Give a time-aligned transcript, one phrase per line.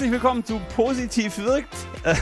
[0.00, 1.74] Herzlich willkommen zu Positiv wirkt.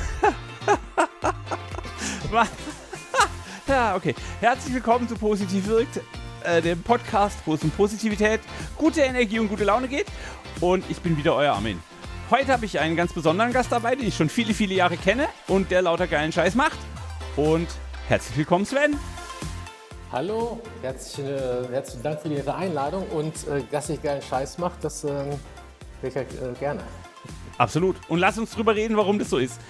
[3.69, 4.17] ja, okay.
[4.41, 6.01] Herzlich willkommen zu Positiv wirkt,
[6.43, 8.41] äh, dem Podcast, wo es um Positivität,
[8.77, 10.07] gute Energie und gute Laune geht.
[10.61, 11.81] Und ich bin wieder euer Armin.
[12.33, 15.29] Heute habe ich einen ganz besonderen Gast dabei, den ich schon viele, viele Jahre kenne
[15.47, 16.79] und der lauter geilen Scheiß macht.
[17.37, 17.69] Und
[18.09, 18.99] herzlich willkommen, Sven.
[20.11, 24.75] Hallo, herzlichen, äh, herzlichen Dank für Ihre Einladung und äh, dass ich geilen Scheiß mache,
[24.83, 25.11] das äh,
[26.03, 26.25] ich äh,
[26.59, 26.83] gerne.
[27.59, 27.97] Absolut.
[28.09, 29.61] Und lass uns drüber reden, warum das so ist.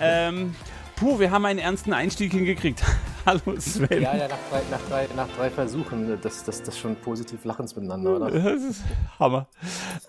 [0.00, 0.54] Ähm,
[0.96, 2.82] puh, wir haben einen ernsten Einstieg hingekriegt.
[3.26, 4.02] Hallo Sven.
[4.02, 7.74] Ja, ja, nach drei, nach drei, nach drei Versuchen, das, das, das schon positiv lachens
[7.74, 8.30] miteinander, oder?
[8.30, 8.82] Das ist
[9.18, 9.48] Hammer.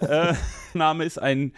[0.02, 0.34] äh,
[0.74, 1.54] Name ist ein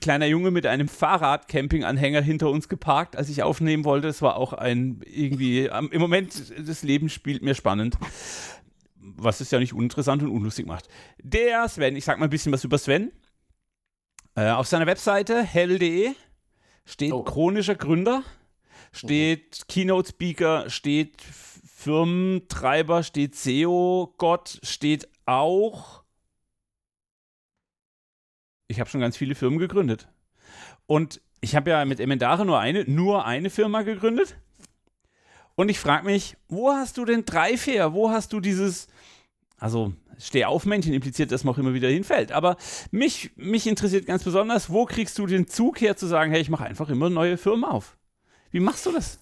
[0.00, 4.08] kleiner Junge mit einem Fahrrad-Camping-Anhänger hinter uns geparkt, als ich aufnehmen wollte.
[4.08, 7.98] Es war auch ein irgendwie, im Moment, das Leben spielt mir spannend.
[9.00, 10.88] Was es ja nicht uninteressant und unlustig macht.
[11.22, 13.10] Der Sven, ich sag mal ein bisschen was über Sven.
[14.38, 16.14] Äh, auf seiner Webseite hell.de
[16.84, 17.24] steht oh.
[17.24, 18.22] chronischer Gründer
[18.92, 26.04] steht Keynote Speaker, steht Firmentreiber, steht SEO-Gott, steht auch.
[28.68, 30.06] Ich habe schon ganz viele Firmen gegründet.
[30.86, 34.36] Und ich habe ja mit Emendare nur eine, nur eine Firma gegründet.
[35.56, 37.92] Und ich frage mich, wo hast du denn drei fair?
[37.92, 38.86] Wo hast du dieses,
[39.58, 42.32] also Stehaufmännchen impliziert, dass man auch immer wieder hinfällt.
[42.32, 42.56] Aber
[42.90, 46.50] mich, mich interessiert ganz besonders, wo kriegst du den Zug her zu sagen, hey, ich
[46.50, 47.96] mache einfach immer neue Firmen auf?
[48.50, 49.18] Wie machst du das?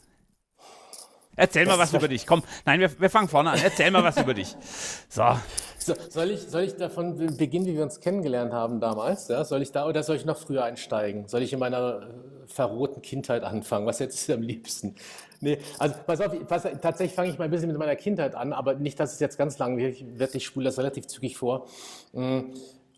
[1.36, 2.26] Erzähl das mal was über dich.
[2.26, 3.60] Komm, nein, wir, wir fangen vorne an.
[3.62, 4.56] Erzähl mal was über dich.
[5.10, 5.22] So.
[5.78, 5.94] so.
[6.08, 9.28] soll, ich, soll ich davon beginnen, wie wir uns kennengelernt haben damals?
[9.28, 9.44] Ja?
[9.44, 11.28] Soll ich da oder soll ich noch früher einsteigen?
[11.28, 13.86] Soll ich in meiner äh, verroten Kindheit anfangen?
[13.86, 14.94] Was hättest du am liebsten?
[15.40, 18.52] Nee, also pass auf, pass, tatsächlich fange ich mal ein bisschen mit meiner Kindheit an,
[18.52, 20.34] aber nicht, dass es jetzt ganz lang wird.
[20.34, 21.66] Ich spule das relativ zügig vor.
[22.12, 22.54] Mhm.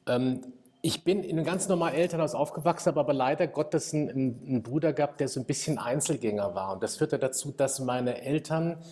[0.06, 0.40] Ähm,
[0.80, 4.92] ich bin in einem ganz normalen Elternhaus aufgewachsen, habe aber leider Gottes einen, einen, Bruder
[4.92, 6.72] gehabt, der so ein bisschen Einzelgänger war.
[6.74, 8.84] Und das führte dazu, dass meine Eltern, ähm,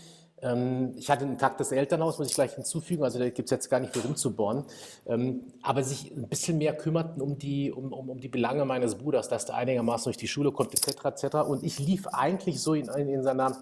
[0.97, 3.81] ich hatte ein intaktes Elternhaus, muss ich gleich hinzufügen, also da gibt es jetzt gar
[3.81, 4.65] nicht viel rumzubohren,
[5.07, 8.97] ähm, aber sich ein bisschen mehr kümmerten um die, um, um, um die Belange meines
[8.97, 11.05] Bruders, dass der einigermaßen durch die Schule kommt, etc.
[11.05, 11.37] etc.
[11.49, 13.57] Und ich lief eigentlich so in, in seiner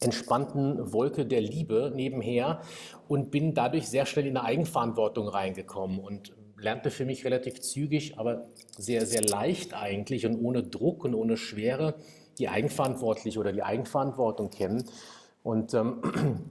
[0.00, 2.60] entspannten Wolke der Liebe nebenher
[3.08, 6.00] und bin dadurch sehr schnell in eine Eigenverantwortung reingekommen.
[6.00, 8.46] Und lernte für mich relativ zügig, aber
[8.78, 11.94] sehr, sehr leicht eigentlich und ohne Druck und ohne Schwere
[12.38, 14.84] die Eigenverantwortliche oder die Eigenverantwortung kennen.
[15.42, 16.02] Und ähm,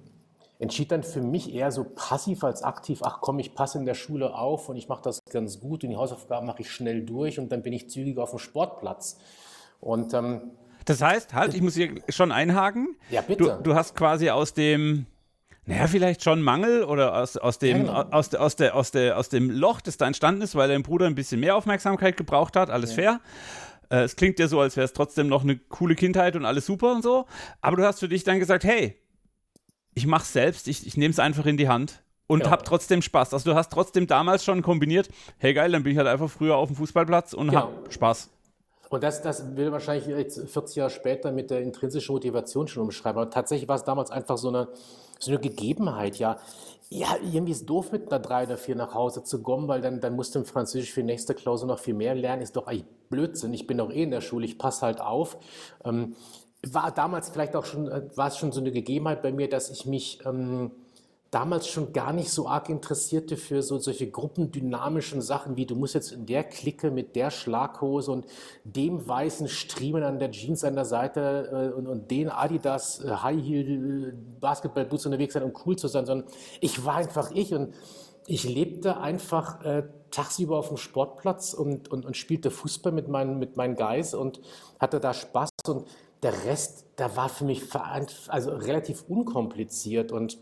[0.59, 3.95] entschied dann für mich eher so passiv als aktiv, ach komm, ich passe in der
[3.95, 7.39] Schule auf und ich mache das ganz gut und die Hausaufgaben mache ich schnell durch
[7.39, 9.17] und dann bin ich zügig auf dem Sportplatz.
[9.79, 10.51] Und ähm,
[10.85, 12.95] das heißt, halt, ich muss hier schon einhaken.
[13.09, 13.57] Ja, bitte.
[13.57, 15.05] Du, du hast quasi aus dem
[15.65, 18.17] naja, vielleicht schon Mangel oder aus, aus, dem, ja, genau.
[18.17, 21.05] aus, aus, der, aus, der, aus dem Loch, das da entstanden ist, weil dein Bruder
[21.05, 22.95] ein bisschen mehr Aufmerksamkeit gebraucht hat, alles ja.
[22.95, 23.19] fair.
[23.91, 26.65] Äh, es klingt ja so, als wäre es trotzdem noch eine coole Kindheit und alles
[26.65, 27.25] super und so.
[27.59, 28.97] Aber du hast für dich dann gesagt, hey,
[29.93, 32.51] ich mach's selbst, ich, ich nehme es einfach in die Hand und genau.
[32.51, 33.33] hab trotzdem Spaß.
[33.33, 36.55] Also du hast trotzdem damals schon kombiniert, hey geil, dann bin ich halt einfach früher
[36.55, 37.61] auf dem Fußballplatz und genau.
[37.61, 38.29] hab Spaß.
[38.89, 43.21] Und das, das will wahrscheinlich jetzt 40 Jahre später mit der intrinsischen Motivation schon umschreiben.
[43.21, 44.67] Aber tatsächlich war es damals einfach so eine,
[45.19, 46.37] so eine Gegebenheit, ja.
[46.93, 49.79] Ja, irgendwie ist es doof, mit einer 3 oder 4 nach Hause zu kommen, weil
[49.79, 52.41] dann, dann musst du im Französisch für die nächste Klausur noch viel mehr lernen.
[52.41, 53.53] Ist doch eigentlich Blödsinn.
[53.53, 55.37] Ich bin doch eh in der Schule, ich passe halt auf.
[55.85, 56.15] Ähm,
[56.67, 59.69] war damals vielleicht auch schon, äh, war es schon so eine Gegebenheit bei mir, dass
[59.69, 60.71] ich mich ähm,
[61.31, 65.95] damals schon gar nicht so arg interessierte für so solche gruppendynamischen Sachen wie du musst
[65.95, 68.25] jetzt in der Clique mit der Schlaghose und
[68.65, 73.09] dem weißen Striemen an der Jeans an der Seite äh, und, und den Adidas äh,
[73.09, 77.53] High Heel äh, Basketballboots unterwegs sein, um cool zu sein, sondern ich war einfach ich
[77.53, 77.73] und
[78.27, 83.39] ich lebte einfach äh, tagsüber auf dem Sportplatz und, und, und spielte Fußball mit meinen,
[83.39, 84.41] mit meinen Guys und
[84.79, 85.87] hatte da Spaß und
[86.21, 87.63] der Rest, da war für mich
[88.27, 90.37] also relativ unkompliziert und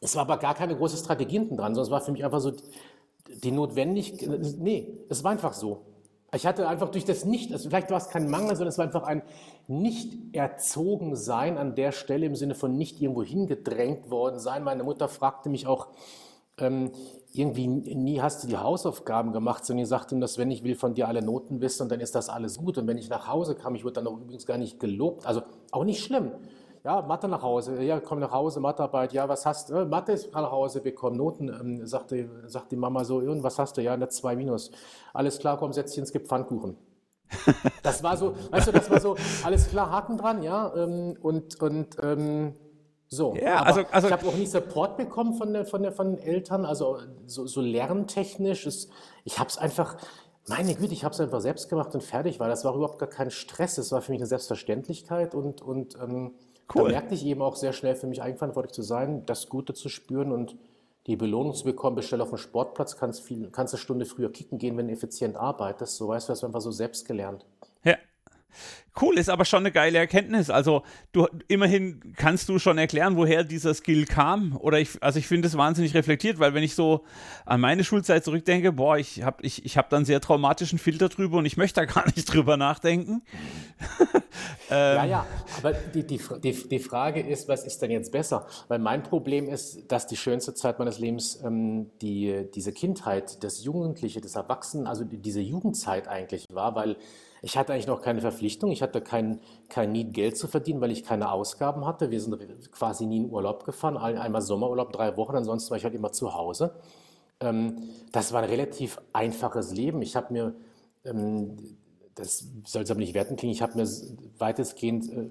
[0.00, 2.40] es war aber gar keine große Strategie hinten dran, sondern es war für mich einfach
[2.40, 2.52] so
[3.42, 4.40] die Notwendigkeit.
[4.58, 5.86] Nee, es war einfach so.
[6.34, 8.84] Ich hatte einfach durch das Nicht, also vielleicht war es kein Mangel, sondern es war
[8.84, 9.22] einfach ein
[9.68, 14.64] Nicht-Erzogen-Sein an der Stelle im Sinne von nicht irgendwo hingedrängt worden sein.
[14.64, 15.88] Meine Mutter fragte mich auch,
[16.58, 16.90] ähm,
[17.32, 20.94] irgendwie nie hast du die Hausaufgaben gemacht, sondern die sagte, dass wenn ich will von
[20.94, 22.76] dir alle Noten wissen und dann ist das alles gut.
[22.78, 25.42] Und wenn ich nach Hause kam, ich wurde dann auch übrigens gar nicht gelobt, also
[25.70, 26.32] auch nicht schlimm.
[26.86, 27.82] Ja, Mathe nach Hause.
[27.82, 29.12] Ja, komm nach Hause, Mathearbeit.
[29.12, 29.74] Ja, was hast du?
[29.74, 31.16] Äh, Mathe ist nach Hause bekommen.
[31.16, 33.82] Noten, ähm, sagte, sagt die Mama so, was hast du?
[33.82, 34.70] Ja, eine 2 minus.
[35.12, 36.76] Alles klar, komm, setz dich ins gibt Pfannkuchen.
[37.82, 40.72] Das war so, weißt du, das war so, alles klar, Haken dran, ja.
[40.76, 42.54] Ähm, und, und ähm,
[43.08, 43.34] so.
[43.34, 46.18] Ja, also, also, ich habe auch nie Support bekommen von, der, von, der, von den
[46.24, 48.64] Eltern, also so, so lerntechnisch.
[48.64, 48.92] Ist,
[49.24, 49.96] ich habe es einfach,
[50.46, 53.08] meine Güte, ich habe es einfach selbst gemacht und fertig, weil das war überhaupt gar
[53.08, 53.74] kein Stress.
[53.74, 56.34] Das war für mich eine Selbstverständlichkeit und, und ähm,
[56.74, 56.84] cool.
[56.84, 59.88] da merkte ich eben auch sehr schnell für mich eigenverantwortlich zu sein, das Gute zu
[59.88, 60.56] spüren und
[61.06, 64.58] die Belohnung zu bekommen, bestell auf dem Sportplatz, kannst, viel, kannst eine Stunde früher kicken
[64.58, 65.96] gehen, wenn du effizient arbeitest.
[65.96, 67.46] So weißt du, das einfach so selbst gelernt.
[68.98, 70.48] Cool, ist aber schon eine geile Erkenntnis.
[70.48, 70.82] Also
[71.12, 74.56] du immerhin kannst du schon erklären, woher dieser Skill kam.
[74.56, 77.04] Oder ich, also ich finde es wahnsinnig reflektiert, weil wenn ich so
[77.44, 81.36] an meine Schulzeit zurückdenke, boah, ich habe ich, ich hab dann sehr traumatischen Filter drüber
[81.38, 83.22] und ich möchte da gar nicht drüber nachdenken.
[84.70, 85.26] ähm, ja, ja,
[85.58, 88.46] aber die, die, die, die Frage ist, was ist denn jetzt besser?
[88.68, 93.62] Weil mein Problem ist, dass die schönste Zeit meines Lebens ähm, die, diese Kindheit, das
[93.62, 96.96] Jugendliche, das Erwachsenen, also diese Jugendzeit eigentlich war, weil
[97.42, 100.90] ich hatte eigentlich noch keine Verpflichtung, ich hatte kein, kein Need, Geld zu verdienen, weil
[100.90, 102.10] ich keine Ausgaben hatte.
[102.10, 102.36] Wir sind
[102.72, 106.34] quasi nie in Urlaub gefahren, einmal Sommerurlaub, drei Wochen, ansonsten war ich halt immer zu
[106.34, 106.76] Hause.
[107.40, 110.02] Ähm, das war ein relativ einfaches Leben.
[110.02, 110.54] Ich habe mir,
[111.04, 111.56] ähm,
[112.14, 113.86] das soll es aber nicht werten klingen, ich habe mir
[114.38, 115.28] weitestgehend äh,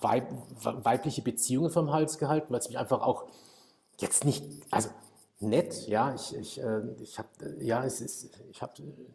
[0.00, 0.28] weib,
[0.62, 3.26] weibliche Beziehungen vom Hals gehalten, weil es mich einfach auch
[4.00, 4.88] jetzt nicht, also
[5.40, 7.28] nett, ja, ich, ich, äh, ich habe
[7.58, 8.72] ja, es ist, ich habe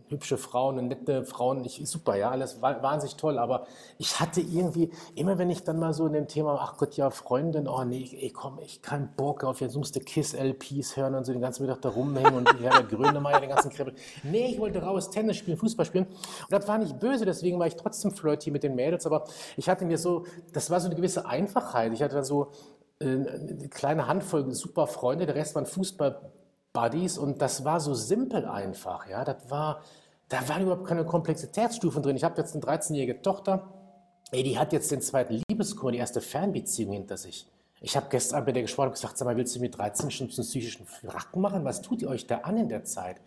[0.09, 3.67] hübsche Frauen, nette Frauen, ich, super, ja, alles wahnsinnig toll, aber
[3.97, 7.09] ich hatte irgendwie, immer wenn ich dann mal so in dem Thema, ach Gott, ja,
[7.09, 11.25] Freundin, oh nee, ey, komm, ich keinen Bock auf, jetzt musst du Kiss-LPs hören und
[11.25, 13.95] so den ganzen Mittag da rumhängen und ja, der Grönemeyer, den ganzen Kribbel.
[14.23, 17.67] Nee, ich wollte raus, Tennis spielen, Fußball spielen und das war nicht böse, deswegen war
[17.67, 19.23] ich trotzdem flirty mit den Mädels, aber
[19.57, 22.51] ich hatte mir so, das war so eine gewisse Einfachheit, ich hatte dann so,
[23.01, 29.07] eine kleine Handvoll super Freunde, der Rest waren Fußball-Buddies und das war so simpel einfach.
[29.07, 29.81] Ja, das war,
[30.27, 32.15] da waren überhaupt keine Komplexitätsstufen drin.
[32.15, 33.73] Ich habe jetzt eine 13-jährige Tochter,
[34.31, 37.47] ey, die hat jetzt den zweiten Liebeskummer, die erste Fernbeziehung hinter sich.
[37.81, 40.27] Ich habe gestern mit der gesprochen und gesagt, sag mal, willst du mit 13 schon
[40.27, 41.63] einen psychischen Racken machen?
[41.63, 43.21] Was tut ihr euch da an in der Zeit?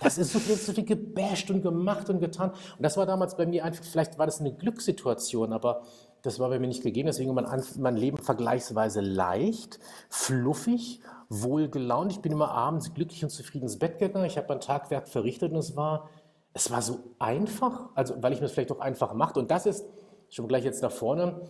[0.00, 2.50] Das ist so viel, so viel gebasht und gemacht und getan.
[2.50, 5.82] Und das war damals bei mir einfach, vielleicht war das eine Glückssituation, aber
[6.22, 9.78] das war bei mir nicht gegeben, deswegen war mein, Leben vergleichsweise leicht,
[10.08, 12.12] fluffig, wohlgelaunt.
[12.12, 14.26] Ich bin immer abends glücklich und zufrieden ins Bett gegangen.
[14.26, 16.08] Ich habe mein Tagwerk verrichtet und es war,
[16.54, 19.38] es war so einfach, also weil ich mir es vielleicht auch einfach mache.
[19.38, 19.84] Und das ist,
[20.30, 21.40] schon gleich jetzt nach vorne,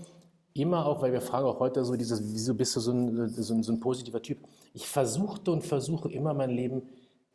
[0.54, 3.54] immer auch, weil wir fragen auch heute so dieses, wieso bist du so ein, so
[3.54, 4.38] ein, so ein positiver Typ?
[4.72, 6.82] Ich versuchte und versuche immer mein Leben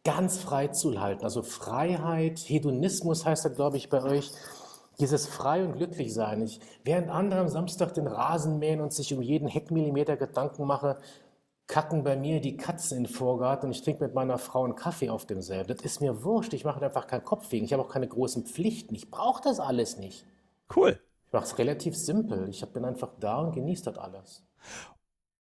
[0.04, 1.24] ganz frei zu halten.
[1.24, 4.32] Also Freiheit, Hedonismus heißt das, glaube ich, bei euch
[5.00, 6.42] dieses frei und glücklich sein.
[6.42, 10.98] Ich, während andere am Samstag den Rasen mähen und sich um jeden Heckmillimeter Gedanken mache,
[11.68, 14.76] kacken bei mir die Katzen in den Vorgarten und ich trinke mit meiner Frau einen
[14.76, 15.76] Kaffee auf demselben.
[15.76, 16.54] Das ist mir wurscht.
[16.54, 17.66] Ich mache einfach keinen Kopf wegen.
[17.66, 18.96] Ich habe auch keine großen Pflichten.
[18.96, 20.26] Ich brauche das alles nicht.
[20.76, 21.00] Cool.
[21.26, 22.50] Ich mache es relativ simpel.
[22.50, 24.44] Ich bin einfach da und genieße das alles.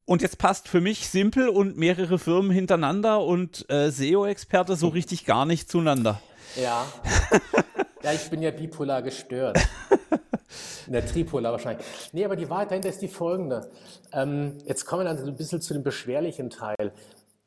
[0.05, 5.25] Und jetzt passt für mich simpel und mehrere Firmen hintereinander und äh, SEO-Experte so richtig
[5.25, 6.19] gar nicht zueinander.
[6.55, 6.85] Ja.
[8.03, 9.57] Ja, ich bin ja bipolar gestört.
[10.87, 11.85] In der Tripolar wahrscheinlich.
[12.11, 13.71] Nee, aber die Wahrheit dahinter ist die folgende.
[14.11, 16.91] Ähm, jetzt kommen wir dann ein bisschen zu dem beschwerlichen Teil.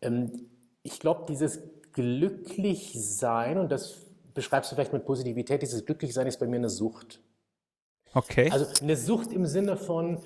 [0.00, 0.48] Ähm,
[0.82, 1.60] ich glaube, dieses
[1.92, 3.96] Glücklichsein, und das
[4.32, 7.20] beschreibst du vielleicht mit Positivität, dieses Glücklichsein ist bei mir eine Sucht.
[8.14, 8.50] Okay.
[8.50, 10.22] Also eine Sucht im Sinne von,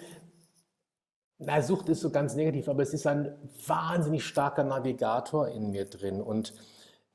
[1.38, 3.34] na, Sucht ist so ganz negativ, aber es ist ein
[3.66, 6.20] wahnsinnig starker Navigator in mir drin.
[6.20, 6.54] Und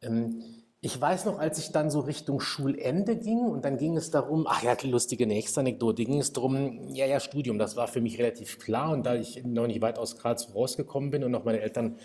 [0.01, 0.43] ähm,
[0.81, 4.45] ich weiß noch, als ich dann so Richtung Schulende ging und dann ging es darum,
[4.47, 8.01] ach ja, die lustige nächste Anekdote, ging es darum, ja, ja, Studium, das war für
[8.01, 11.43] mich relativ klar und da ich noch nicht weit aus Karlsruhe rausgekommen bin und noch
[11.43, 11.97] meine Eltern,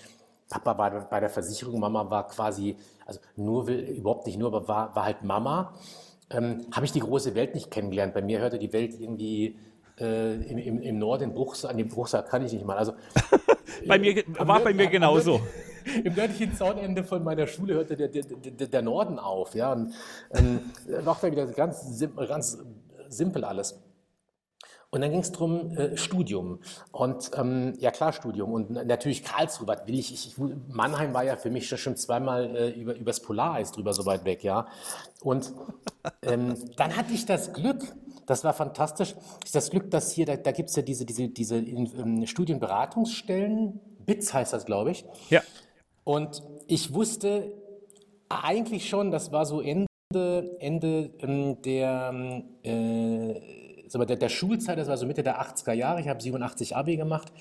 [0.48, 4.94] Papa war bei der Versicherung, Mama war quasi, also nur, überhaupt nicht nur, aber war,
[4.96, 5.74] war halt Mama,
[6.30, 8.14] ähm, habe ich die große Welt nicht kennengelernt.
[8.14, 9.58] Bei mir hörte die Welt irgendwie
[10.00, 12.76] äh, im, im, im Norden, in Bruchsal, an dem Bruchsal kann ich nicht mal.
[12.76, 12.94] Also,
[13.86, 15.40] bei mir, war bei mir genauso.
[16.04, 19.54] Im nördlichen Zaunende von meiner Schule hörte der, der, der, der Norden auf.
[19.54, 19.94] Ja, und
[20.32, 22.58] ähm, dann wieder ganz, ganz
[23.08, 23.78] simpel alles.
[24.92, 26.58] Und dann ging es darum, äh, Studium.
[26.90, 28.52] Und ähm, ja klar, Studium.
[28.52, 30.12] Und natürlich Karlsruhe, was will ich?
[30.12, 30.36] ich?
[30.68, 34.42] Mannheim war ja für mich schon, zweimal äh, über, übers Polareis drüber so weit weg,
[34.42, 34.66] ja.
[35.22, 35.52] Und
[36.22, 37.84] ähm, dann hatte ich das Glück,
[38.26, 39.14] das war fantastisch,
[39.52, 44.34] das Glück, dass hier, da, da gibt es ja diese, diese, diese ähm, Studienberatungsstellen, BITS
[44.34, 45.04] heißt das, glaube ich.
[45.28, 45.40] Ja.
[46.10, 47.52] Und ich wusste
[48.28, 49.86] eigentlich schon, das war so Ende,
[50.58, 53.40] Ende ähm, der, äh,
[53.94, 57.32] der, der, Schulzeit, das war so Mitte der 80er Jahre, ich habe 87 Abi gemacht.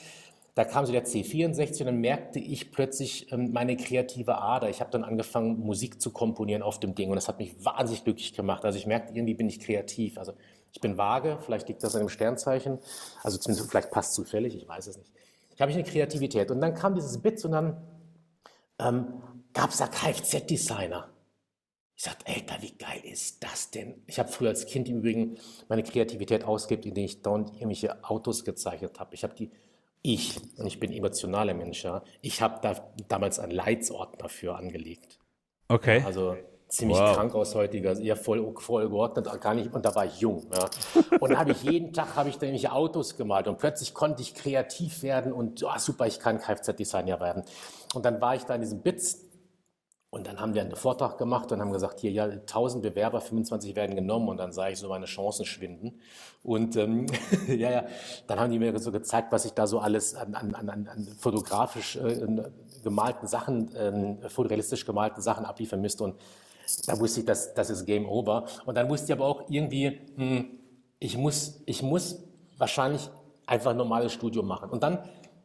[0.54, 4.70] Da kam so der C64 und dann merkte ich plötzlich ähm, meine kreative Ader.
[4.70, 8.04] Ich habe dann angefangen, Musik zu komponieren auf dem Ding und das hat mich wahnsinnig
[8.04, 8.64] glücklich gemacht.
[8.66, 10.20] Also ich merkte, irgendwie bin ich kreativ.
[10.20, 10.34] Also
[10.74, 12.78] ich bin vage, vielleicht liegt das an dem Sternzeichen,
[13.24, 15.12] also zumindest vielleicht passt zufällig, ich weiß es nicht.
[15.56, 17.76] Ich habe eine Kreativität und dann kam dieses Bits und dann
[18.80, 19.22] ähm,
[19.54, 21.10] gab es da Kfz-Designer.
[21.96, 24.04] Ich sagte, Alter, wie geil ist das denn?
[24.08, 28.46] Ich habe früher als Kind im Übrigen meine Kreativität ausgelebt, indem ich dauernd irgendwelche Autos
[28.46, 29.16] gezeichnet habe.
[29.16, 29.52] Ich habe die,
[30.02, 35.20] ich, und ich bin emotionaler Mensch, ja, ich habe da damals einen Leitsordner für angelegt.
[35.68, 36.02] Okay.
[36.06, 36.38] Also
[36.70, 37.16] ziemlich wow.
[37.16, 40.46] krank aus heutiger, ja voll, voll geordnet, gar nicht, und da war ich jung.
[40.54, 40.70] Ja.
[41.20, 44.36] Und habe ich jeden Tag habe ich da irgendwelche Autos gemalt und plötzlich konnte ich
[44.36, 47.44] kreativ werden und oh, super, ich kann Kfz-Designer werden.
[47.94, 49.30] Und dann war ich da in diesem Bits
[50.12, 53.76] und dann haben wir einen Vortrag gemacht und haben gesagt, hier, ja, 1000 Bewerber, 25
[53.76, 54.28] werden genommen.
[54.28, 56.00] Und dann sah ich so meine Chancen schwinden.
[56.42, 57.06] Und ähm,
[57.48, 57.86] ja, ja,
[58.26, 61.08] dann haben die mir so gezeigt, was ich da so alles an, an, an, an
[61.20, 62.26] fotografisch äh,
[62.84, 66.06] gemalten Sachen, äh, fotorealistisch gemalten Sachen abliefern müsste.
[66.06, 66.16] Und
[66.78, 68.46] da wusste ich, dass das ist Game Over.
[68.66, 70.46] Und dann wusste ich aber auch irgendwie, hm,
[71.00, 72.24] ich, muss, ich muss
[72.58, 73.10] wahrscheinlich
[73.46, 74.70] einfach ein normales Studium machen.
[74.70, 75.00] Und dann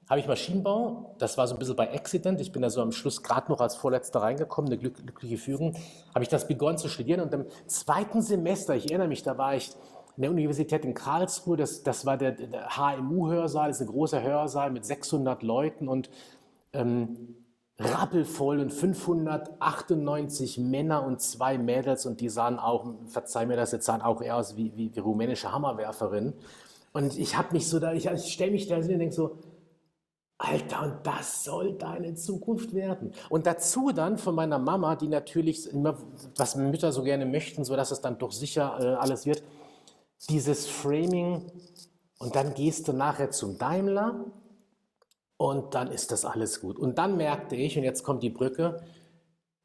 [0.08, 2.92] habe ich Maschinenbau, das war so ein bisschen bei Accident, ich bin da so am
[2.92, 5.76] Schluss gerade noch als Vorletzter reingekommen, eine glückliche Führung,
[6.12, 7.20] habe ich das begonnen zu studieren.
[7.20, 9.70] Und im zweiten Semester, ich erinnere mich, da war ich
[10.16, 14.22] in der Universität in Karlsruhe, das, das war der, der HMU-Hörsaal, das ist ein großer
[14.22, 15.88] Hörsaal mit 600 Leuten.
[15.88, 16.10] Und
[16.72, 17.36] ähm,
[17.78, 23.86] rappelvoll und 598 Männer und zwei Mädels und die sahen auch, verzeih mir das jetzt,
[23.86, 26.34] sahen auch eher aus wie, wie, wie rumänische Hammerwerferinnen.
[26.92, 29.38] Und ich habe mich so da, ich, ich stelle mich da hin und denke so,
[30.38, 33.12] Alter, und das soll deine Zukunft werden.
[33.28, 35.96] Und dazu dann von meiner Mama, die natürlich immer,
[36.36, 39.42] was Mütter so gerne möchten, so dass es dann doch sicher äh, alles wird,
[40.28, 41.50] dieses Framing.
[42.18, 44.24] Und dann gehst du nachher zum Daimler
[45.44, 46.78] und dann ist das alles gut.
[46.78, 48.82] Und dann merkte ich, und jetzt kommt die Brücke,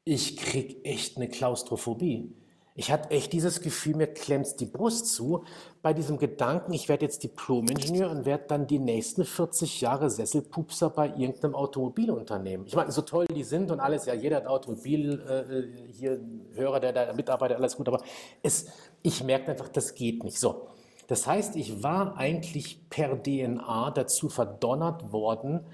[0.04, 2.36] ich krieg echt eine Klaustrophobie.
[2.74, 5.42] Ich hatte echt dieses Gefühl, mir klemmt die Brust zu
[5.80, 10.90] bei diesem Gedanken, ich werde jetzt Diplom-Ingenieur und werde dann die nächsten 40 Jahre Sesselpupser
[10.90, 12.66] bei irgendeinem Automobilunternehmen.
[12.66, 16.20] Ich meine, so toll die sind und alles, ja, jeder hat Automobil, äh, hier
[16.52, 18.02] Hörer, der da Mitarbeiter, alles gut, aber
[18.42, 18.66] es,
[19.02, 20.38] ich merkte einfach, das geht nicht.
[20.38, 20.68] So,
[21.10, 25.66] das heißt, ich war eigentlich per DNA dazu verdonnert worden,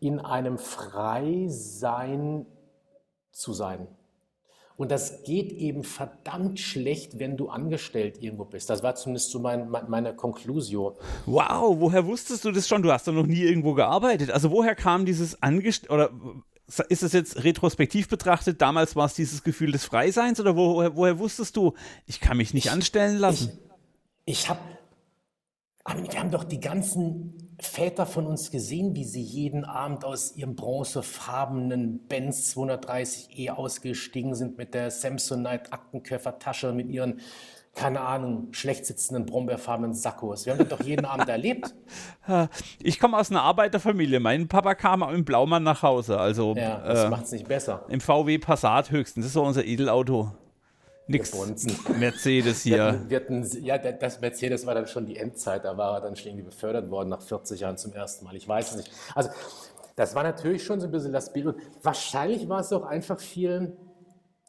[0.00, 2.44] in einem Freisein
[3.30, 3.88] zu sein.
[4.76, 8.68] Und das geht eben verdammt schlecht, wenn du angestellt irgendwo bist.
[8.68, 10.92] Das war zumindest so mein, mein, meine Konklusion.
[11.24, 12.82] Wow, woher wusstest du das schon?
[12.82, 14.30] Du hast doch noch nie irgendwo gearbeitet.
[14.30, 16.10] Also woher kam dieses Angestellt oder
[16.90, 18.60] ist es jetzt retrospektiv betrachtet?
[18.60, 21.72] Damals war es dieses Gefühl des Freiseins oder woher, woher wusstest du,
[22.04, 23.58] ich kann mich nicht ich, anstellen lassen?
[24.26, 24.60] Ich, ich habe,
[25.86, 30.54] wir haben doch die ganzen Väter von uns gesehen, wie sie jeden Abend aus ihrem
[30.54, 37.20] bronzefarbenen Benz 230e ausgestiegen sind mit der Samsonite Aktenköffertasche, mit ihren,
[37.74, 40.46] keine Ahnung, schlecht sitzenden brombeerfarbenen Sakkos.
[40.46, 41.74] Wir haben das doch jeden Abend erlebt.
[42.80, 44.20] Ich komme aus einer Arbeiterfamilie.
[44.20, 46.20] Mein Papa kam im Blaumann nach Hause.
[46.20, 47.84] Also, ja, das äh, macht es nicht besser.
[47.88, 49.24] Im VW Passat höchstens.
[49.24, 50.30] Das ist so unser Edelauto.
[51.12, 51.32] Nix
[51.98, 52.76] Mercedes hier.
[52.76, 56.00] Wir hatten, wir hatten, ja, das Mercedes war dann schon die Endzeit, da war er
[56.00, 58.34] dann schon irgendwie befördert worden nach 40 Jahren zum ersten Mal.
[58.34, 58.90] Ich weiß es nicht.
[59.14, 59.30] Also,
[59.96, 61.54] das war natürlich schon so ein bisschen das Bild.
[61.82, 63.76] Wahrscheinlich war es auch einfach viel,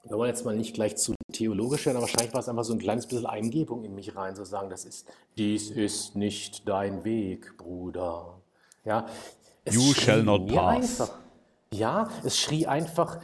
[0.05, 2.73] wir wollen jetzt mal nicht gleich zu theologisch werden, aber wahrscheinlich war es einfach so
[2.73, 7.03] ein kleines bisschen Eingebung in mich rein, zu sagen, das ist, dies ist nicht dein
[7.03, 8.41] Weg, Bruder.
[8.85, 9.05] Ja,
[9.69, 11.01] you shall not pass.
[11.01, 11.19] Einfach,
[11.73, 13.19] ja, es schrie einfach,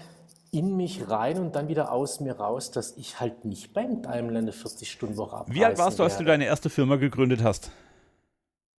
[0.52, 4.40] in mich rein und dann wieder aus mir raus, dass ich halt nicht beim Daimler
[4.40, 7.72] eine 40-Stunden-Woche abreißen Wie alt warst du, als du deine erste Firma gegründet hast?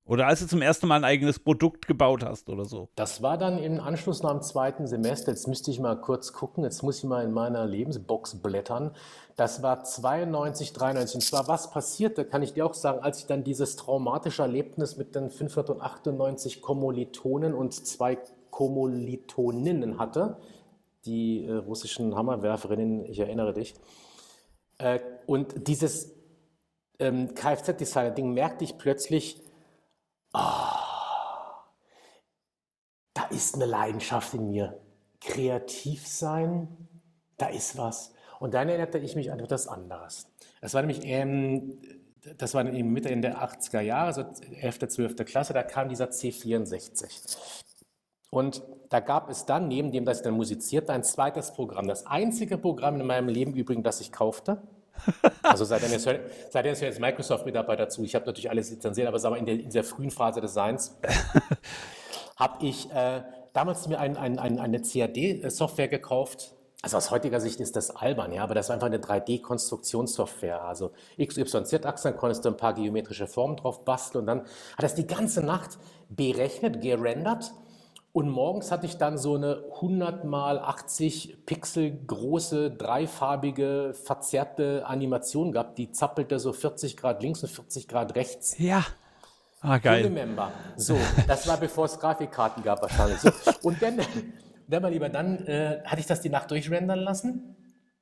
[0.10, 2.90] Oder als du zum ersten Mal ein eigenes Produkt gebaut hast oder so?
[2.96, 5.32] Das war dann im Anschluss nach dem zweiten Semester.
[5.32, 6.64] Jetzt müsste ich mal kurz gucken.
[6.64, 8.90] Jetzt muss ich mal in meiner Lebensbox blättern.
[9.36, 11.14] Das war 92, 93.
[11.14, 14.98] Und zwar, was passierte, kann ich dir auch sagen, als ich dann dieses traumatische Erlebnis
[14.98, 18.18] mit den 598 Kommilitonen und zwei
[18.50, 20.38] Kommilitoninnen hatte
[21.06, 23.76] die äh, russischen Hammerwerferinnen, ich erinnere dich.
[24.78, 26.14] Äh, und dieses
[27.00, 29.42] ähm, Kfz-Designer-Ding merkte ich plötzlich,
[30.34, 30.40] oh,
[33.14, 34.80] da ist eine Leidenschaft in mir.
[35.22, 36.90] Kreativ sein,
[37.38, 38.14] da ist was.
[38.40, 40.28] Und dann erinnerte ich mich an etwas anderes.
[40.62, 41.82] Das war nämlich, ähm,
[42.38, 44.26] das war in Mitte in der 80er Jahre, so
[44.62, 45.26] 11., 12.
[45.26, 47.64] Klasse, da kam dieser C64.
[48.30, 51.88] Und da gab es dann, neben dem, dass ich dann musizierte, ein zweites Programm.
[51.88, 54.62] Das einzige Programm in meinem Leben übrigens, das ich kaufte.
[55.42, 56.08] Also seitdem ist,
[56.52, 58.04] seitdem ist jetzt Microsoft-Mitarbeiter dazu.
[58.04, 60.54] Ich habe natürlich alles lizenziert, aber sagen wir, in, der, in dieser frühen Phase des
[60.54, 60.98] Seins
[62.36, 66.54] habe ich äh, damals mir ein, ein, ein, eine CAD-Software gekauft.
[66.82, 70.62] Also aus heutiger Sicht ist das albern, ja, aber das war einfach eine 3D-Konstruktionssoftware.
[70.64, 74.84] Also X, Y, Z-Achsen, konntest du ein paar geometrische Formen drauf basteln und dann hat
[74.84, 75.78] das die ganze Nacht
[76.10, 77.52] berechnet, gerendert
[78.12, 85.52] Und morgens hatte ich dann so eine 100 mal 80 Pixel große, dreifarbige, verzerrte Animation
[85.52, 88.58] gehabt, die zappelte so 40 Grad links und 40 Grad rechts.
[88.58, 88.84] Ja.
[89.62, 90.04] Ah, geil.
[90.04, 90.52] Remember.
[90.76, 90.98] So,
[91.28, 93.20] das war bevor es Grafikkarten gab wahrscheinlich.
[93.20, 93.30] So.
[93.62, 94.00] Und dann,
[94.68, 97.56] dann mal lieber, dann äh, hatte ich das die Nacht durchrendern lassen.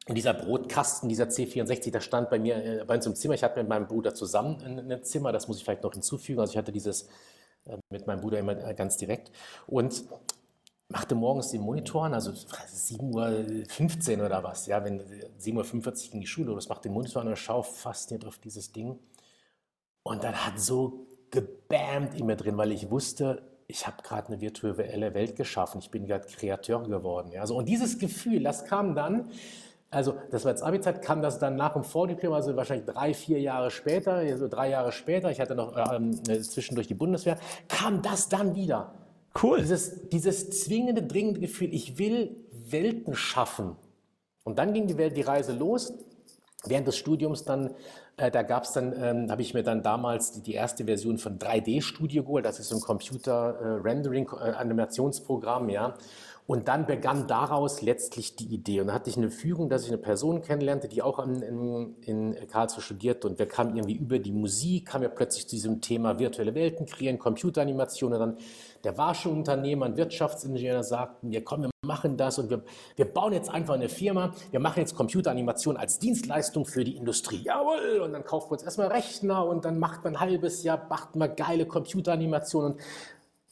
[0.07, 3.33] Und dieser Brotkasten, dieser C64, der stand bei mir äh, bei uns im Zimmer.
[3.33, 6.39] Ich hatte mit meinem Bruder zusammen ein, ein Zimmer, das muss ich vielleicht noch hinzufügen.
[6.39, 7.09] Also ich hatte dieses
[7.89, 9.31] mit meinem Bruder immer äh, ganz direkt.
[9.65, 10.03] Und
[10.89, 16.21] machte morgens den Monitor an, also 7.15 Uhr oder was, ja, wenn 7.45 Uhr in
[16.21, 18.97] die Schule los, machte den Monitor an und schaue fasziniert auf dieses Ding.
[20.03, 24.39] Und dann hat so gebammt in mir drin, weil ich wusste, ich habe gerade eine
[24.39, 27.31] virtuelle Welt geschaffen, ich bin gerade Kreateur geworden.
[27.33, 27.45] Ja.
[27.45, 29.31] So, und dieses Gefühl, das kam dann,
[29.97, 33.41] also das war jetzt Abi-Zeit, kam das dann nach dem Vordiplom, also wahrscheinlich drei, vier
[33.41, 38.03] Jahre später, also drei Jahre später, ich hatte noch ähm, äh, zwischendurch die Bundeswehr, kam
[38.03, 38.93] das dann wieder.
[39.41, 39.57] Cool.
[39.57, 43.75] Dieses, dieses zwingende, dringende Gefühl, ich will Welten schaffen.
[44.43, 45.91] Und dann ging die Welt, die Reise los.
[46.65, 47.73] Während des Studiums dann,
[48.17, 51.17] äh, da gab es dann, ähm, habe ich mir dann damals die, die erste Version
[51.17, 52.45] von 3D Studio geholt.
[52.45, 55.95] Das ist so ein Computer-Rendering-Animationsprogramm, äh, ja.
[56.47, 58.79] Und dann begann daraus letztlich die Idee.
[58.79, 62.33] Und dann hatte ich eine Fügung, dass ich eine Person kennenlernte, die auch in, in,
[62.35, 63.25] in Karlsruhe studiert.
[63.25, 66.85] Und wir kamen irgendwie über die Musik, kam ja plötzlich zu diesem Thema virtuelle Welten
[66.85, 68.13] kreieren, Computeranimation.
[68.13, 68.37] Und dann
[68.87, 72.63] der war schon Unternehmer, ein Wirtschaftsingenieur, sagten, wir kommen, wir machen das und wir,
[72.95, 77.41] wir bauen jetzt einfach eine Firma, wir machen jetzt Computeranimation als Dienstleistung für die Industrie.
[77.43, 77.99] Jawohl!
[78.01, 81.15] Und dann kaufen wir uns erstmal Rechner und dann macht man ein halbes Jahr, macht
[81.15, 82.81] man geile Computeranimation und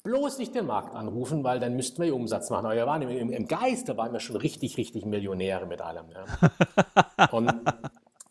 [0.06, 2.68] bloß nicht den Markt anrufen, weil dann müssten wir Umsatz machen.
[2.68, 6.06] Aber wir waren im, im Geist, da waren wir schon richtig, richtig Millionäre mit allem.
[6.14, 7.28] Ja.
[7.32, 7.52] Und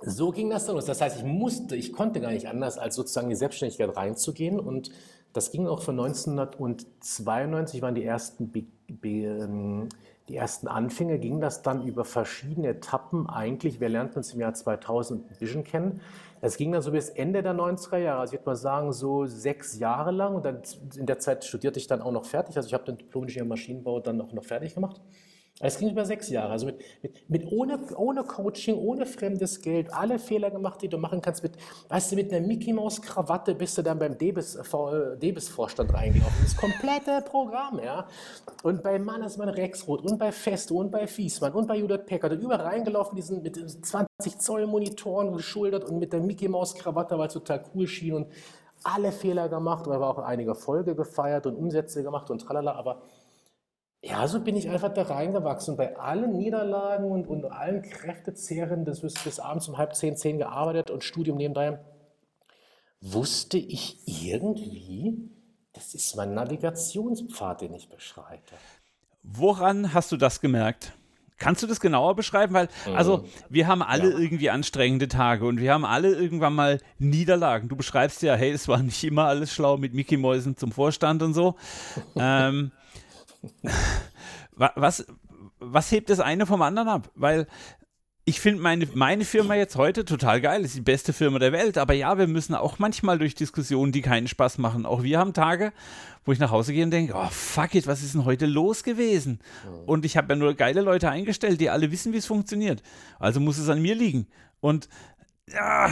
[0.00, 0.84] so ging das dann los.
[0.86, 4.60] Das heißt, ich musste, ich konnte gar nicht anders, als sozusagen in die Selbstständigkeit reinzugehen.
[4.60, 4.90] Und
[5.32, 9.88] das ging auch von 1992, waren die ersten, Be Be ähm,
[10.28, 13.80] die ersten Anfänge, ging das dann über verschiedene Etappen eigentlich.
[13.80, 16.00] Wir lernten uns im Jahr 2000 Vision kennen.
[16.46, 19.24] Es ging dann so bis Ende der 90er Jahre, also ich würde mal sagen so
[19.24, 20.34] sechs Jahre lang.
[20.34, 20.60] Und dann
[20.94, 22.58] in der Zeit studierte ich dann auch noch fertig.
[22.58, 25.00] Also ich habe den Diplom-Ingenieur Maschinenbau dann auch noch fertig gemacht.
[25.60, 29.94] Es ging über sechs Jahre, also mit, mit, mit ohne, ohne Coaching, ohne fremdes Geld,
[29.94, 31.44] alle Fehler gemacht, die du machen kannst.
[31.44, 31.52] Mit,
[31.88, 36.42] weißt du, mit einer Mickey Maus Krawatte bist du dann beim Debis-Vorstand Debis reingelaufen.
[36.42, 38.08] Das komplette Programm, ja.
[38.64, 42.40] Und bei Mannesmann Rexroth und bei Festo und bei Fiesmann und bei Judith Peckert und
[42.40, 47.28] überall reingelaufen, diesen mit 20 Zoll Monitoren geschultert und mit der Mickey Maus Krawatte, weil
[47.28, 48.26] es total cool schien und
[48.82, 53.02] alle Fehler gemacht, aber auch einige Folge gefeiert und Umsätze gemacht und tralala, aber
[54.06, 55.76] ja, so bin ich einfach da reingewachsen.
[55.76, 60.38] Bei allen Niederlagen und, und allen Kräftezehren, das ist bis abends um halb zehn, zehn
[60.38, 61.78] gearbeitet und Studium nebenbei,
[63.00, 65.30] wusste ich irgendwie,
[65.72, 68.54] das ist mein Navigationspfad, den ich beschreite.
[69.22, 70.92] Woran hast du das gemerkt?
[71.38, 72.54] Kannst du das genauer beschreiben?
[72.54, 73.24] Weil, also, mhm.
[73.48, 74.18] wir haben alle ja.
[74.18, 77.68] irgendwie anstrengende Tage und wir haben alle irgendwann mal Niederlagen.
[77.68, 81.22] Du beschreibst ja, hey, es war nicht immer alles schlau mit Mickey Mäusen zum Vorstand
[81.22, 81.56] und so.
[82.16, 82.70] ähm,
[84.52, 85.06] was,
[85.58, 87.10] was hebt das eine vom anderen ab?
[87.14, 87.46] Weil
[88.26, 91.76] ich finde meine, meine Firma jetzt heute total geil, ist die beste Firma der Welt.
[91.76, 94.86] Aber ja, wir müssen auch manchmal durch Diskussionen, die keinen Spaß machen.
[94.86, 95.72] Auch wir haben Tage,
[96.24, 98.82] wo ich nach Hause gehe und denke, oh fuck it, was ist denn heute los
[98.82, 99.40] gewesen?
[99.84, 102.82] Und ich habe ja nur geile Leute eingestellt, die alle wissen, wie es funktioniert.
[103.18, 104.26] Also muss es an mir liegen.
[104.60, 104.88] Und
[105.52, 105.90] ja,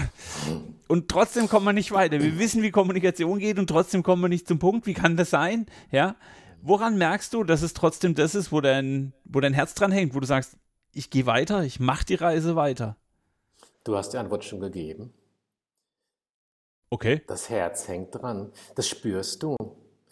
[0.89, 2.19] und trotzdem kommen wir nicht weiter.
[2.19, 4.87] Wir wissen, wie Kommunikation geht und trotzdem kommen wir nicht zum Punkt.
[4.87, 5.67] Wie kann das sein?
[5.91, 6.17] Ja,
[6.63, 10.15] woran merkst du, dass es trotzdem das ist, wo dein, wo dein Herz dran hängt,
[10.15, 10.57] wo du sagst,
[10.93, 12.97] ich gehe weiter, ich mache die Reise weiter?
[13.85, 15.13] Du hast die Antwort schon gegeben.
[16.91, 17.23] Okay.
[17.27, 18.53] Das Herz hängt dran.
[18.75, 19.57] Das spürst du.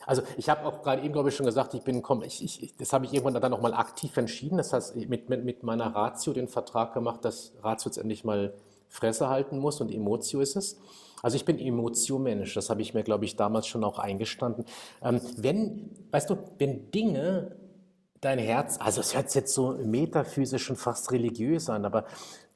[0.07, 2.75] Also ich habe auch gerade eben, glaube ich, schon gesagt, ich bin, komm, ich, ich,
[2.77, 4.57] das habe ich irgendwann dann nochmal aktiv entschieden.
[4.57, 8.55] Das heißt, mit, mit, mit meiner Ratio den Vertrag gemacht, dass Ratio jetzt endlich mal
[8.89, 10.81] Fresse halten muss und Emotio ist es.
[11.23, 14.65] Also ich bin Emotio-Mensch, das habe ich mir, glaube ich, damals schon auch eingestanden.
[15.03, 17.57] Ähm, wenn, weißt du, wenn Dinge
[18.21, 22.07] dein Herz, also es hört sich jetzt so metaphysisch und fast religiös an, aber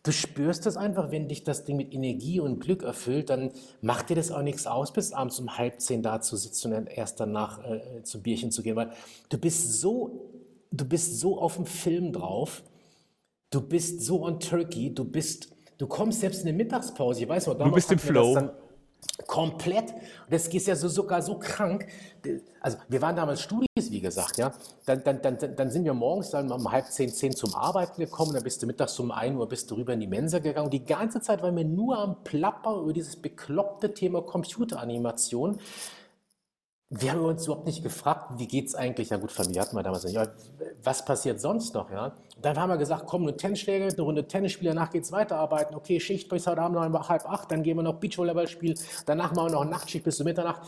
[0.02, 3.50] du spürst es einfach, wenn dich das Ding mit Energie und Glück erfüllt, dann
[3.80, 6.86] macht dir das auch nichts aus, bis abends um halb zehn da zu sitzen und
[6.86, 8.92] erst danach äh, zum Bierchen zu gehen, weil
[9.30, 10.30] du bist so,
[10.70, 12.62] du bist so auf dem Film drauf,
[13.50, 17.48] du bist so on Turkey, du bist Du kommst selbst in der Mittagspause, ich weiß
[17.48, 18.50] noch, du bist im Flow.
[19.26, 19.92] Komplett.
[19.92, 21.86] Und das geht ja so, sogar so krank.
[22.60, 24.52] Also wir waren damals Studis, wie gesagt, ja.
[24.86, 28.32] Dann, dann, dann, dann sind wir morgens dann um halb zehn, zehn zum Arbeiten gekommen,
[28.32, 30.66] dann bist du mittags um ein Uhr bist du rüber in die Mensa gegangen.
[30.66, 35.60] Und die ganze Zeit waren wir nur am Plappern über dieses bekloppte Thema Computeranimation.
[36.90, 39.82] Wir haben uns überhaupt nicht gefragt, wie geht es eigentlich, ja gut, Familie hatten wir
[39.82, 40.18] damals nicht,
[40.82, 42.14] was passiert sonst noch, ja?
[42.40, 46.28] Dann haben wir gesagt, komm, eine Tennisschläge, eine Runde Tennisspiel, danach geht's weiterarbeiten, okay, Schicht
[46.28, 49.52] bis heute Abend noch halb acht, dann gehen wir noch Beachvolleyball spielen, danach machen wir
[49.52, 50.62] noch Nachtschicht bis zur Mitternacht.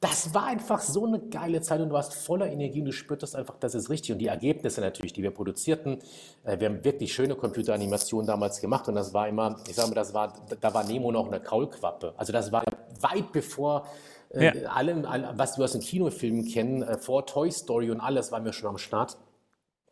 [0.00, 3.34] Das war einfach so eine geile Zeit und du warst voller Energie und du spürtest
[3.34, 4.12] einfach, das ist richtig.
[4.12, 5.98] Und die Ergebnisse natürlich, die wir produzierten,
[6.44, 9.96] äh, wir haben wirklich schöne Computeranimationen damals gemacht und das war immer, ich sage mal,
[9.96, 12.14] das war, da war Nemo noch eine Kaulquappe.
[12.16, 12.62] Also das war
[13.00, 13.88] weit bevor
[14.30, 14.70] äh, ja.
[14.70, 15.04] allem,
[15.36, 18.70] was wir aus den Kinofilmen kennen, äh, vor Toy Story und alles, waren wir schon
[18.70, 19.18] am Start.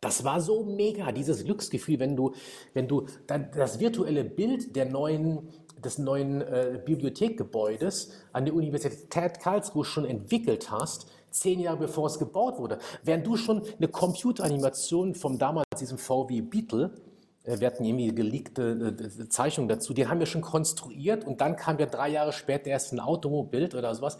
[0.01, 2.33] Das war so mega, dieses Glücksgefühl, wenn du,
[2.73, 5.49] wenn du das virtuelle Bild der neuen,
[5.83, 12.19] des neuen äh, Bibliothekgebäudes an der Universität Karlsruhe schon entwickelt hast, zehn Jahre bevor es
[12.19, 12.77] gebaut wurde.
[13.03, 17.06] Während du schon eine Computeranimation vom damals diesem VW Beetle äh,
[17.47, 21.79] wir hatten irgendwie geleakte äh, Zeichnungen dazu, die haben wir schon konstruiert und dann kam
[21.79, 24.17] ja drei Jahre später erst ein Automobil oder sowas.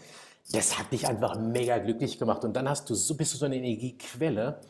[0.50, 2.42] Das hat dich einfach mega glücklich gemacht.
[2.44, 4.60] Und dann hast du so, bist du so eine Energiequelle,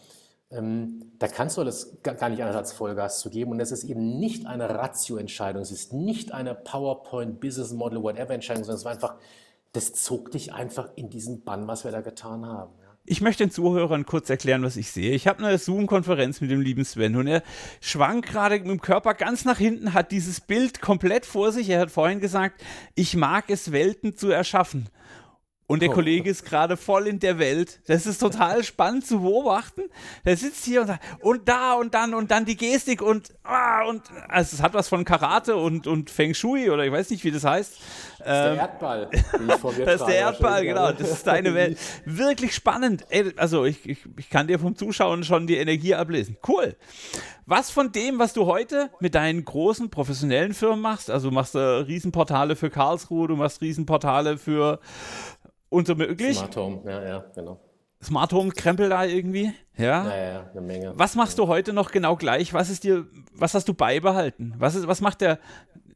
[0.51, 3.53] ähm, da kannst du das gar nicht anders als Vollgas zu geben.
[3.53, 8.35] Und es ist eben nicht eine Ratio-Entscheidung, es ist nicht eine PowerPoint, Business Model, whatever
[8.35, 9.15] Entscheidung, sondern es war einfach,
[9.73, 12.73] das zog dich einfach in diesen Bann, was wir da getan haben.
[13.11, 15.13] Ich möchte den Zuhörern kurz erklären, was ich sehe.
[15.15, 17.43] Ich habe eine Zoom-Konferenz mit dem lieben Sven und er
[17.81, 21.71] schwankt gerade mit dem Körper ganz nach hinten, hat dieses Bild komplett vor sich.
[21.71, 22.63] Er hat vorhin gesagt,
[22.95, 24.91] ich mag es, Welten zu erschaffen.
[25.69, 25.93] Und der oh.
[25.93, 27.81] Kollege ist gerade voll in der Welt.
[27.89, 29.83] Das ist total spannend zu beobachten.
[30.25, 33.85] Der sitzt hier und sagt, und da und dann und dann die Gestik und, ah,
[33.85, 37.23] und, also es hat was von Karate und, und Feng Shui oder ich weiß nicht,
[37.23, 37.81] wie das heißt.
[38.19, 39.11] Das ist der ähm, Erdball.
[39.85, 40.93] das ist der Erdball, genau.
[40.93, 41.79] Das ist deine Welt.
[42.07, 43.05] Wirklich spannend.
[43.11, 46.39] Ey, also ich, ich, ich kann dir vom Zuschauen schon die Energie ablesen.
[46.49, 46.77] Cool.
[47.51, 51.55] Was von dem, was du heute mit deinen großen professionellen Firmen machst, also du machst
[51.55, 54.81] äh, Riesenportale für Karlsruhe, du machst Riesenportale für
[55.69, 56.37] und so möglich.
[56.37, 57.61] Smart Home, ja, ja, genau.
[58.03, 60.09] Smart Home Krempel da irgendwie, ja?
[60.09, 60.93] Ja, ja, eine Menge.
[60.97, 62.55] Was machst du heute noch genau gleich?
[62.55, 64.55] Was ist dir, was hast du beibehalten?
[64.57, 65.41] Was ist, was macht der,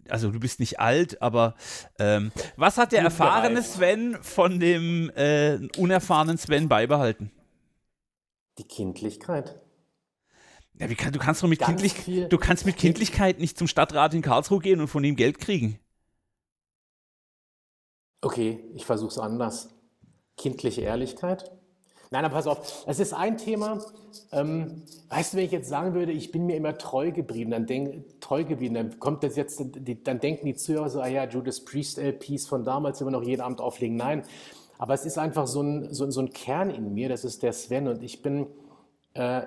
[0.09, 1.55] also du bist nicht alt, aber
[2.01, 7.31] ähm, was hat der erfahrene Sven von dem äh, unerfahrenen Sven beibehalten?
[8.59, 9.61] Die Kindlichkeit.
[10.79, 14.15] Ja, wie kann, du kannst doch mit Kindlichkeit, du kannst mit Kindlichkeit nicht zum Stadtrat
[14.15, 15.79] in Karlsruhe gehen und von ihm Geld kriegen.
[18.23, 19.69] Okay, ich versuche es anders.
[20.37, 21.51] Kindliche Ehrlichkeit.
[22.13, 23.81] Nein, aber pass auf, es ist ein Thema.
[24.31, 27.67] Ähm, weißt du, wenn ich jetzt sagen würde, ich bin mir immer treu geblieben, dann
[27.67, 31.65] denk, treu geblieben, dann kommt das jetzt, dann denken die Zuhörer so, ah ja, Judas
[31.65, 33.97] Priest LPs von damals immer noch jeden Abend auflegen.
[33.97, 34.23] Nein,
[34.79, 37.53] aber es ist einfach so ein, so, so ein Kern in mir, das ist der
[37.53, 38.47] Sven und ich bin
[39.15, 39.43] äh,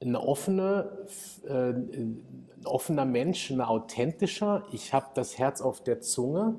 [0.00, 1.06] eine offene,
[1.48, 2.24] äh, ein
[2.64, 4.64] offener Mensch, ein authentischer.
[4.72, 6.58] Ich habe das Herz auf der Zunge.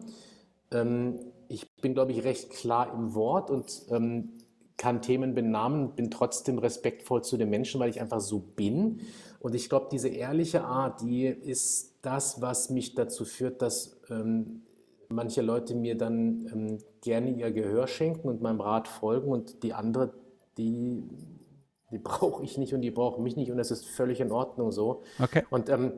[0.71, 1.19] Ähm,
[1.53, 4.29] ich bin, glaube ich, recht klar im Wort und ähm,
[4.75, 9.01] kann Themen benamen, bin trotzdem respektvoll zu den Menschen, weil ich einfach so bin.
[9.39, 14.63] Und ich glaube, diese ehrliche Art, die ist das, was mich dazu führt, dass ähm,
[15.09, 19.73] manche Leute mir dann ähm, gerne ihr Gehör schenken und meinem Rat folgen und die
[19.73, 20.13] andere,
[20.57, 21.03] die,
[21.91, 24.71] die brauche ich nicht und die brauchen mich nicht und das ist völlig in Ordnung
[24.71, 25.03] so.
[25.19, 25.43] Okay.
[25.51, 25.93] Und ähm,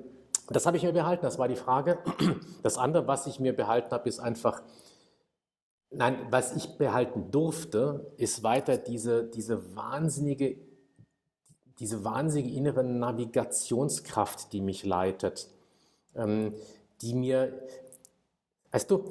[0.49, 1.97] das habe ich mir behalten, das war die Frage.
[2.61, 4.61] Das andere, was ich mir behalten habe, ist einfach,
[5.97, 10.57] Nein, was ich behalten durfte, ist weiter diese, diese wahnsinnige,
[11.79, 15.47] diese wahnsinnige innere Navigationskraft, die mich leitet,
[16.15, 16.53] ähm,
[17.01, 17.53] die mir,
[18.71, 19.09] weißt du,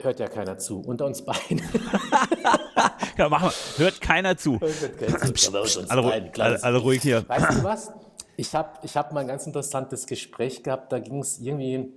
[0.00, 1.58] hört ja keiner zu, unter uns beiden.
[3.16, 3.84] ja, machen wir.
[3.84, 4.60] Hört keiner zu.
[4.60, 5.84] Hört keiner zu.
[5.88, 7.28] alle, alle, alle ruhig hier.
[7.28, 7.92] Weißt du was?
[8.36, 11.92] Ich habe ich hab mal ein ganz interessantes Gespräch gehabt, da ging es irgendwie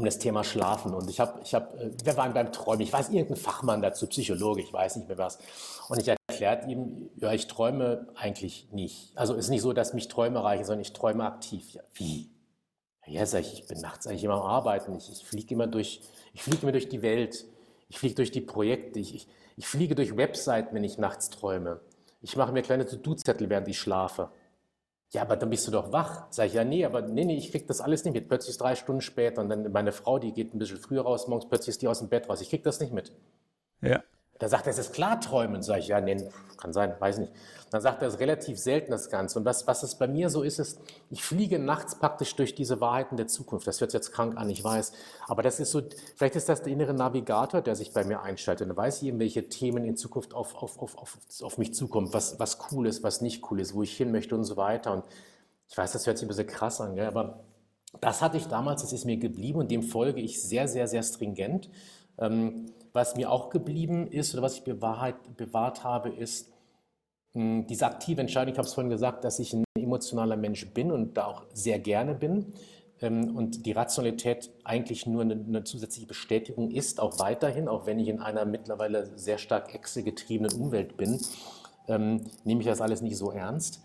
[0.00, 0.94] um das Thema Schlafen.
[0.94, 2.80] Und ich habe, ich hab, äh, wir waren beim Träumen.
[2.80, 5.38] Ich weiß, irgendein Fachmann dazu, Psychologe, ich weiß nicht mehr was.
[5.88, 9.16] Und ich erklärt ihm, ja, ich träume eigentlich nicht.
[9.16, 11.74] Also es ist nicht so, dass mich Träume reichen, sondern ich träume aktiv.
[11.74, 12.30] Ja, wie?
[13.06, 14.94] Ja, sag ich, ich bin nachts eigentlich immer am Arbeiten.
[14.94, 16.00] Ich, ich fliege immer durch,
[16.32, 17.44] ich fliege immer durch die Welt.
[17.88, 19.00] Ich fliege durch die Projekte.
[19.00, 21.80] Ich, ich, ich fliege durch Webseiten, wenn ich nachts träume.
[22.22, 24.30] Ich mache mir kleine To-Do-Zettel, während ich schlafe.
[25.12, 26.26] Ja, aber dann bist du doch wach.
[26.30, 28.28] Sag ich, ja, nee, aber nee, nee, ich krieg das alles nicht mit.
[28.28, 31.26] Plötzlich ist drei Stunden später und dann meine Frau, die geht ein bisschen früher raus,
[31.26, 32.40] morgens plötzlich ist die aus dem Bett raus.
[32.40, 33.12] Ich krieg das nicht mit.
[33.82, 34.02] Ja.
[34.40, 35.62] Da sagt er, es ist klar träumen.
[35.62, 36.16] Sag ich, ja, nee,
[36.56, 37.30] kann sein, weiß nicht.
[37.70, 39.38] Dann sagt er, es ist relativ selten das Ganze.
[39.38, 42.80] Und was, was es bei mir so ist, ist, ich fliege nachts praktisch durch diese
[42.80, 43.66] Wahrheiten der Zukunft.
[43.66, 44.92] Das hört jetzt krank an, ich weiß.
[45.28, 45.82] Aber das ist so,
[46.16, 48.68] vielleicht ist das der innere Navigator, der sich bei mir einschaltet.
[48.68, 52.12] Dann weiß ich eben, welche Themen in Zukunft auf, auf, auf, auf, auf mich zukommen,
[52.12, 54.92] was, was cool ist, was nicht cool ist, wo ich hin möchte und so weiter.
[54.92, 55.04] Und
[55.68, 57.06] ich weiß, das hört sich ein bisschen krass an, gell?
[57.06, 57.44] aber
[58.00, 61.02] das hatte ich damals, das ist mir geblieben und dem folge ich sehr, sehr, sehr
[61.02, 61.68] stringent.
[62.18, 66.50] Ähm, was mir auch geblieben ist oder was ich bewahrt, bewahrt habe, ist
[67.34, 68.52] mh, diese aktive Entscheidung.
[68.52, 71.78] Ich habe es vorhin gesagt, dass ich ein emotionaler Mensch bin und da auch sehr
[71.78, 72.52] gerne bin.
[73.00, 77.98] Ähm, und die Rationalität eigentlich nur eine, eine, zusätzliche Bestätigung ist, auch weiterhin, auch wenn
[77.98, 81.20] ich in einer mittlerweile sehr stark exegetriebenen Umwelt bin,
[81.88, 83.82] ähm, nehme ich das alles nicht so ernst.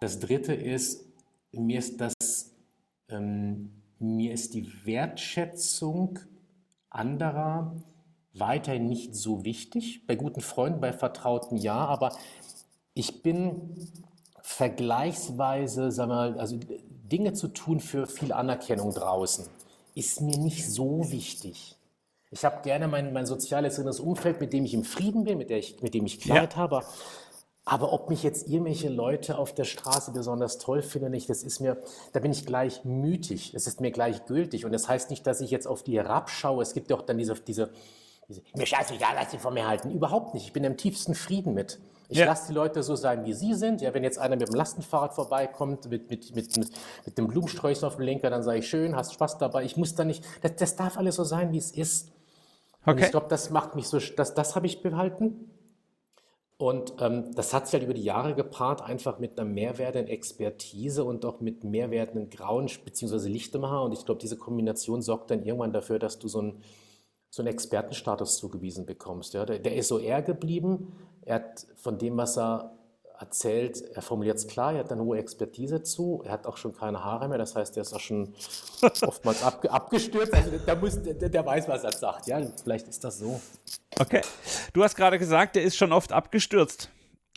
[0.00, 1.06] Das Dritte ist,
[1.52, 2.14] mir ist das,
[3.08, 6.18] ähm, mir ist die Wertschätzung
[6.90, 7.74] anderer
[8.40, 10.06] weiterhin nicht so wichtig.
[10.06, 12.16] Bei guten Freunden, bei Vertrauten ja, aber
[12.94, 13.76] ich bin
[14.42, 16.58] vergleichsweise, sag mal, also
[17.12, 19.46] Dinge zu tun für viel Anerkennung draußen,
[19.94, 21.76] ist mir nicht so wichtig.
[22.30, 25.50] Ich habe gerne mein, mein soziales inneres Umfeld, mit dem ich im Frieden bin, mit,
[25.50, 26.58] ich, mit dem ich Klarheit ja.
[26.58, 26.82] habe.
[27.64, 31.60] Aber ob mich jetzt irgendwelche Leute auf der Straße besonders toll finden, nicht, das ist
[31.60, 31.76] mir,
[32.12, 33.52] da bin ich gleich mütig.
[33.52, 34.64] Das ist mir gleichgültig.
[34.64, 36.62] Und das heißt nicht, dass ich jetzt auf die herabschaue.
[36.62, 37.70] Es gibt ja auch dann diese, diese,
[38.28, 39.90] diese mir scheißegal, was sie von mir halten.
[39.90, 40.46] Überhaupt nicht.
[40.46, 41.80] Ich bin im tiefsten Frieden mit.
[42.10, 42.26] Ich ja.
[42.26, 43.82] lasse die Leute so sein, wie sie sind.
[43.82, 46.70] Ja, wenn jetzt einer mit dem Lastenfahrrad vorbeikommt, mit, mit, mit, mit,
[47.04, 49.64] mit dem Blumensträuchchen auf dem Lenker, dann sage ich schön, hast Spaß dabei.
[49.64, 52.12] Ich muss da nicht, das, das darf alles so sein, wie es ist.
[52.82, 52.92] Okay.
[52.92, 55.50] Und ich glaube, das macht mich so, das, das habe ich behalten.
[56.56, 61.04] Und ähm, das hat sich halt über die Jahre gepaart, einfach mit einer mehrwertigen Expertise
[61.04, 63.28] und auch mit mehrwertigen grauen bzw.
[63.28, 63.84] lichtem Haar.
[63.84, 66.62] Und ich glaube, diese Kombination sorgt dann irgendwann dafür, dass du so einen,
[67.30, 69.34] so einen Expertenstatus zugewiesen bekommst.
[69.34, 69.44] Ja?
[69.44, 72.72] Der, der ist so eher geblieben, er hat von dem, was er
[73.20, 76.72] erzählt, er formuliert es klar, er hat eine hohe Expertise zu, er hat auch schon
[76.72, 78.32] keine Haare mehr, das heißt, er ist auch schon
[79.02, 80.32] oftmals abge abgestürzt.
[80.32, 82.26] Also der, muss, der, der, weiß, was er sagt.
[82.28, 83.40] Ja, vielleicht ist das so.
[83.98, 84.22] Okay.
[84.72, 86.90] Du hast gerade gesagt, er ist schon oft abgestürzt.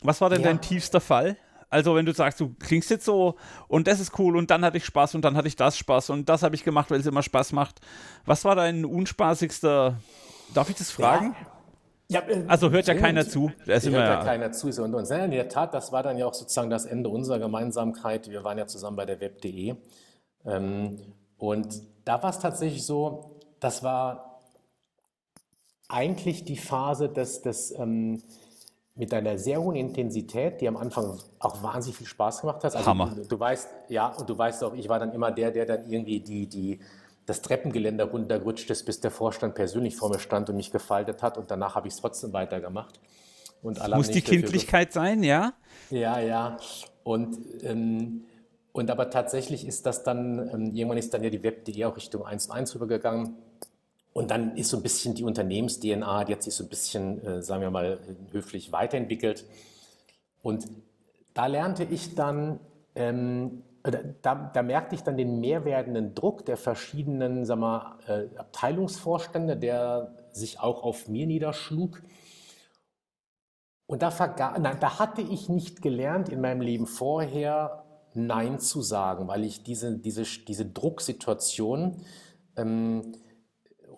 [0.04, 0.48] Was war denn ja.
[0.48, 1.36] dein tiefster Fall?
[1.72, 4.76] Also, wenn du sagst, du klingst jetzt so und das ist cool und dann hatte
[4.76, 7.06] ich Spaß und dann hatte ich das Spaß und das habe ich gemacht, weil es
[7.06, 7.80] immer Spaß macht.
[8.26, 9.96] Was war dein unspaßigster,
[10.52, 11.34] darf ich das fragen?
[11.38, 11.46] Ja.
[12.08, 13.52] Ja, äh, also hört ja keiner zu.
[13.64, 14.66] Das hört ja, keiner zu.
[14.82, 18.28] Und, und in der Tat, das war dann ja auch sozusagen das Ende unserer Gemeinsamkeit.
[18.28, 19.76] Wir waren ja zusammen bei der Web.de.
[20.44, 20.98] Ähm,
[21.38, 24.42] und da war es tatsächlich so, das war
[25.88, 28.22] eigentlich die Phase des, des ähm,
[28.94, 32.76] mit einer sehr hohen Intensität, die am Anfang auch wahnsinnig viel Spaß gemacht hat.
[32.76, 33.14] Also, Hammer.
[33.14, 35.90] Du, du weißt, ja, und du weißt auch, ich war dann immer der, der dann
[35.90, 36.80] irgendwie die, die
[37.24, 41.38] das Treppengeländer runtergerutscht ist, bis der Vorstand persönlich vor mir stand und mich gefaltet hat.
[41.38, 43.00] Und danach habe ich es trotzdem weitergemacht.
[43.62, 45.52] Und Muss die Kindlichkeit sein, ja?
[45.90, 46.56] Ja, ja.
[47.04, 48.24] Und, ähm,
[48.72, 52.26] und aber tatsächlich ist das dann, ähm, irgendwann ist dann ja die Web.de auch Richtung
[52.26, 53.36] 1 und 1 rübergegangen.
[54.12, 57.42] Und dann ist so ein bisschen die Unternehmens-DNA, die hat sich so ein bisschen, äh,
[57.42, 57.98] sagen wir mal,
[58.30, 59.44] höflich weiterentwickelt.
[60.42, 60.68] Und
[61.34, 62.60] da lernte ich dann
[62.94, 63.62] ähm,
[64.22, 70.14] da, da, merkte ich dann den mehrwerdenden Druck der verschiedenen sag mal, äh, Abteilungsvorstände, der
[70.32, 72.00] sich auch auf mir niederschlug.
[73.86, 74.12] Und da,
[74.58, 79.62] nein, da hatte ich nicht gelernt in meinem Leben vorher, Nein zu sagen, weil ich
[79.62, 81.96] diese, diese, diese Drucksituation
[82.56, 83.14] ähm,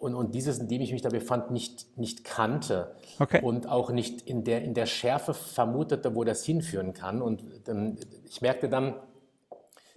[0.04, 3.40] und, und dieses, in dem ich mich da befand, nicht, nicht kannte okay.
[3.42, 7.22] und auch nicht in der, in der Schärfe vermutete, wo das hinführen kann.
[7.22, 7.96] Und ähm,
[8.28, 8.96] ich merkte dann,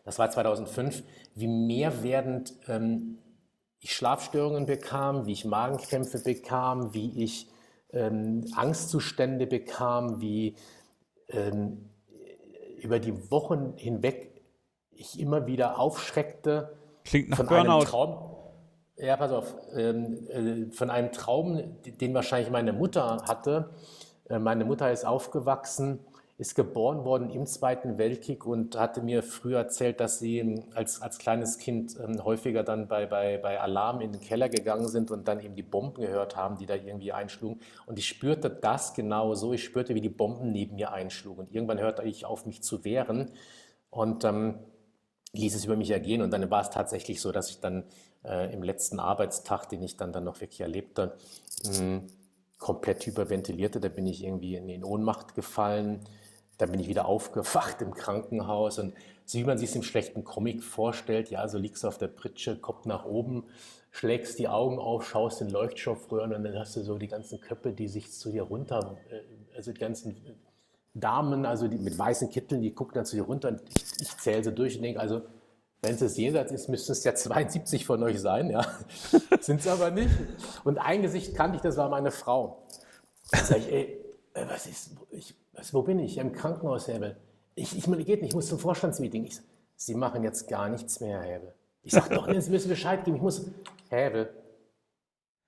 [0.06, 1.04] das war 2005,
[1.36, 3.18] wie mehrwerdend ähm,
[3.80, 7.50] ich Schlafstörungen bekam, wie ich Magenkrämpfe bekam, wie ich
[7.92, 10.56] ähm, Angstzustände bekam, wie
[11.28, 11.90] ähm,
[12.82, 14.42] über die Wochen hinweg
[14.92, 16.78] ich immer wieder aufschreckte.
[17.04, 17.80] Klingt nach von Burnout.
[17.80, 18.37] Einem Traum,
[18.98, 23.70] ja, pass auf, ähm, äh, von einem Traum, den wahrscheinlich meine Mutter hatte.
[24.30, 26.00] Äh, meine Mutter ist aufgewachsen
[26.40, 31.18] ist geboren worden im Zweiten Weltkrieg und hatte mir früher erzählt, dass sie als, als
[31.18, 35.28] kleines Kind ähm, häufiger dann bei, bei, bei Alarm in den Keller gegangen sind und
[35.28, 37.60] dann eben die Bomben gehört haben, die da irgendwie einschlugen.
[37.88, 39.52] Und ich spürte das genau so.
[39.54, 41.46] Ich spürte, wie die Bomben neben mir einschlugen.
[41.46, 43.32] Und irgendwann hörte ich auf, mich zu wehren
[43.90, 44.60] und ähm,
[45.34, 46.22] ließ es über mich ergehen.
[46.22, 47.84] Und dann war es tatsächlich so, dass ich dann
[48.28, 51.18] äh, im letzten Arbeitstag, den ich dann, dann noch wirklich erlebte,
[51.66, 52.02] mh,
[52.60, 53.80] komplett hyperventilierte.
[53.80, 56.02] Da bin ich irgendwie in, in Ohnmacht gefallen
[56.58, 58.94] dann bin ich wieder aufgewacht im Krankenhaus und
[59.26, 62.08] so wie man sich es im schlechten Comic vorstellt, ja, so liegst du auf der
[62.08, 63.44] Pritsche, Kopf nach oben,
[63.92, 67.74] schlägst die Augen auf, schaust in Leuchtstoffröhren und dann hast du so die ganzen Köpfe,
[67.74, 70.16] die sich zu dir runter, äh, also die ganzen
[70.94, 74.18] Damen, also die mit weißen Kitteln, die gucken dann zu dir runter und ich, ich
[74.18, 75.22] zähle so durch und denke, also
[75.82, 78.66] wenn es das jenseits ist, müssten es ja 72 von euch sein, ja.
[79.40, 80.14] Sind es aber nicht.
[80.64, 82.64] Und ein Gesicht kannte ich, das war meine Frau.
[83.32, 86.18] Da sag ich, ey, äh, was ist, ich, was, wo bin ich?
[86.18, 87.18] Im Krankenhaus, Hebel.
[87.56, 89.26] Ich, ich, geht nicht, ich muss zum Vorstandsmeeting.
[89.26, 89.40] Ich,
[89.80, 91.54] Sie machen jetzt gar nichts mehr, Herr Hebel.
[91.84, 93.18] Ich sage doch, Sie müssen Bescheid geben.
[93.18, 93.46] Ich muss,
[93.90, 94.34] Hebel,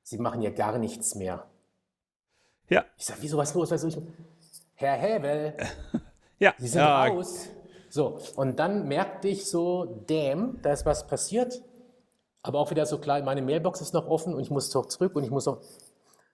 [0.04, 1.46] Sie machen ja gar nichts mehr.
[2.70, 2.86] Ja.
[2.98, 3.72] Ich sage, wieso, was los?
[3.72, 3.98] Was los?
[4.76, 5.56] Herr Häbel,
[6.40, 6.54] Ja.
[6.58, 7.06] Sie sind ja.
[7.06, 7.50] raus.
[7.90, 11.62] So, und dann merkte ich so, damn, da ist was passiert.
[12.42, 15.16] Aber auch wieder so klar, meine Mailbox ist noch offen und ich muss doch zurück
[15.16, 15.62] und ich muss noch.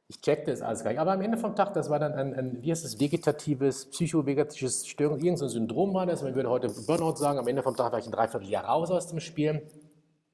[0.08, 1.00] Ich checkte es alles gar nicht.
[1.00, 4.86] Aber am Ende vom Tag, das war dann ein, ein wie heißt es, vegetatives, psychovegetatisches
[4.86, 6.22] Störung, irgendein Syndrom war das.
[6.22, 7.40] Man würde heute Burnout sagen.
[7.40, 9.64] Am Ende vom Tag war ich ein Dreivierteljahr raus aus dem Spiel.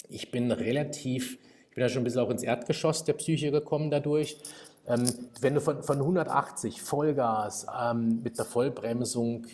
[0.09, 3.91] Ich bin relativ, ich bin ja schon ein bisschen auch ins Erdgeschoss der Psyche gekommen
[3.91, 4.41] dadurch.
[4.87, 5.05] Ähm,
[5.39, 9.45] wenn du von, von 180 Vollgas ähm, mit der Vollbremsung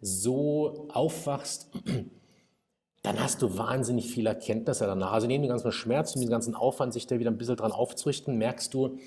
[0.00, 1.70] so aufwachst,
[3.02, 5.12] dann hast du wahnsinnig viel Erkenntnisse danach.
[5.12, 7.72] Also neben dem ganzen Schmerz und dem ganzen Aufwand, sich da wieder ein bisschen dran
[7.72, 8.98] aufzurichten, merkst du,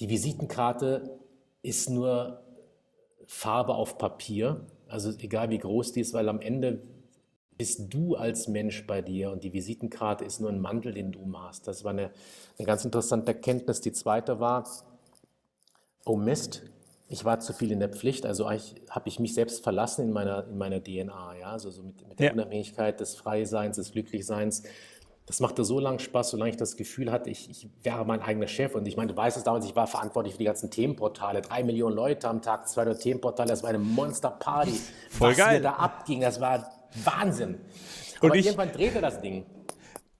[0.00, 1.18] die Visitenkarte
[1.62, 2.42] ist nur
[3.26, 6.82] Farbe auf Papier, also egal wie groß die ist, weil am Ende
[7.58, 11.26] bist du als Mensch bei dir und die Visitenkarte ist nur ein Mantel, den du
[11.26, 11.66] machst.
[11.66, 12.12] Das war eine,
[12.56, 13.80] eine ganz interessante Erkenntnis.
[13.80, 14.64] Die zweite war,
[16.06, 16.62] oh Mist,
[17.08, 20.46] ich war zu viel in der Pflicht, also habe ich mich selbst verlassen in meiner,
[20.46, 22.32] in meiner DNA, ja, also so mit, mit der Ja.
[22.34, 24.62] Unabhängigkeit des Freiseins, des Glücklichseins.
[25.24, 28.46] Das machte so lange Spaß, solange ich das Gefühl hatte, ich, ich wäre mein eigener
[28.46, 28.74] Chef.
[28.74, 31.42] Und ich meine, du weißt es damals, ich war verantwortlich für die ganzen Themenportale.
[31.42, 34.72] Drei Millionen Leute am Tag, 200 Themenportale, das war eine Monsterparty.
[35.10, 35.56] Voll Was geil.
[35.58, 36.70] mir da abging, das war
[37.04, 37.56] Wahnsinn.
[38.20, 39.44] Und Aber ich- irgendwann drehte das Ding.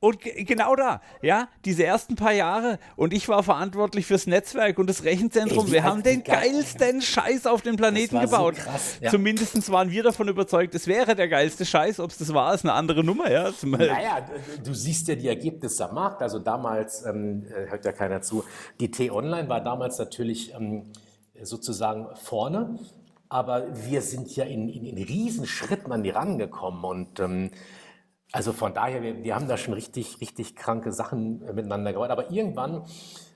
[0.01, 4.79] Und ge- genau da, ja, diese ersten paar Jahre und ich war verantwortlich fürs Netzwerk
[4.79, 5.67] und das Rechenzentrum.
[5.67, 8.55] Ey, wir haben den geilsten Scheiß auf dem Planeten war so gebaut.
[8.55, 9.11] krass, ja.
[9.11, 11.99] Zumindest waren wir davon überzeugt, es wäre der geilste Scheiß.
[11.99, 13.51] Ob es das war, ist eine andere Nummer, ja.
[13.63, 14.21] Naja,
[14.57, 16.23] du- du siehst ja die Ergebnisse am Markt.
[16.23, 18.45] Also damals, ähm, äh, hört ja keiner zu,
[18.79, 20.85] die T-Online war damals natürlich ähm,
[21.43, 22.79] sozusagen vorne,
[23.29, 27.51] aber wir sind ja in, in, in Riesenschritten an die rangekommen und ähm,
[28.33, 32.11] also von daher, wir, wir haben da schon richtig, richtig kranke Sachen äh, miteinander gebaut.
[32.11, 32.85] Aber irgendwann,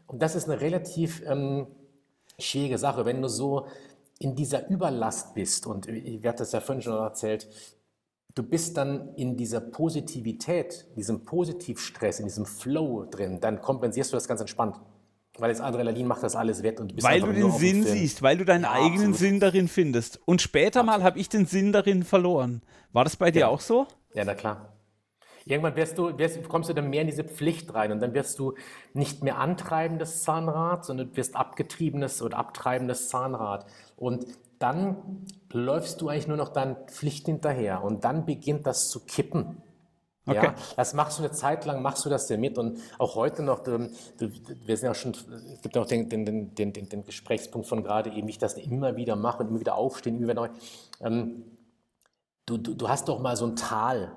[0.06, 1.66] und das ist eine relativ ähm,
[2.38, 3.66] schwierige Sache, wenn du so
[4.18, 7.48] in dieser Überlast bist, und ich werde das ja vorhin schon erzählt,
[8.34, 14.16] du bist dann in dieser Positivität, diesem Positivstress, in diesem Flow drin, dann kompensierst du
[14.16, 14.80] das ganz entspannt.
[15.38, 18.20] Weil das Adrenalin macht das alles wett und du bist Weil du den Sinn siehst,
[18.20, 19.16] weil du deinen Ja, eigenen absolut.
[19.16, 20.20] Sinn darin findest.
[20.26, 22.62] Und später mal habe ich den Sinn darin verloren.
[22.92, 23.48] War das bei dir Ja.
[23.48, 23.86] auch so?
[24.14, 24.71] Ja, na klar.
[25.44, 28.38] Irgendwann wirst du, wirst, kommst du dann mehr in diese Pflicht rein und dann wirst
[28.38, 28.54] du
[28.94, 33.66] nicht mehr antreibendes Zahnrad, sondern du wirst abgetriebenes oder abtreibendes Zahnrad.
[33.96, 34.26] Und
[34.58, 39.62] dann läufst du eigentlich nur noch deinen Pflicht hinterher und dann beginnt das zu kippen.
[40.24, 40.36] Okay.
[40.36, 43.42] Ja, das machst du eine Zeit lang, machst du das ja mit und auch heute
[43.42, 44.30] noch, du, du,
[44.64, 48.28] wir sind ja schon, es gibt auch den, den, den, den Gesprächspunkt von gerade eben,
[48.28, 50.48] wie ich das immer wieder mache und immer wieder aufstehen, immer wieder neu.
[51.00, 51.44] Ähm,
[52.46, 54.16] du, du, du hast doch mal so ein Tal.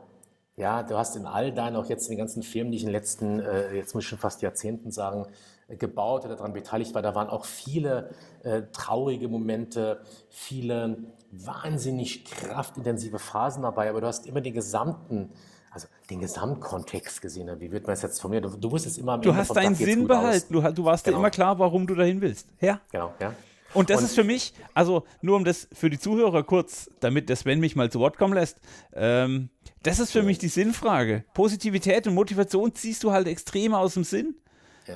[0.58, 2.88] Ja, du hast in all deinen, auch jetzt in den ganzen Filmen, die ich in
[2.88, 5.26] den letzten, äh, jetzt muss ich schon fast Jahrzehnten sagen,
[5.68, 8.12] äh, gebaut oder daran beteiligt war, da waren auch viele
[8.44, 10.98] äh, traurige Momente, viele
[11.32, 15.34] wahnsinnig kraftintensive Phasen dabei, aber du hast immer den gesamten,
[15.72, 17.50] also den Gesamtkontext gesehen.
[17.60, 18.50] Wie wird man das jetzt formulieren?
[18.50, 20.54] Du, du wusstest immer am Du Ende hast deinen Sinn behalten.
[20.54, 21.20] Du, du warst dir Genau.
[21.20, 22.48] immer klar, warum du dahin willst.
[22.62, 22.80] Ja.
[22.94, 23.34] Genau, ja.
[23.74, 27.28] Und das Und- ist für mich, also nur um das für die Zuhörer kurz, damit
[27.28, 28.62] der Sven mich mal zu Wort kommen lässt,
[28.94, 29.50] ähm,
[29.86, 31.24] das ist für mich die Sinnfrage.
[31.36, 34.36] Positivität und Motivation ziehst du halt extrem aus dem Sinn.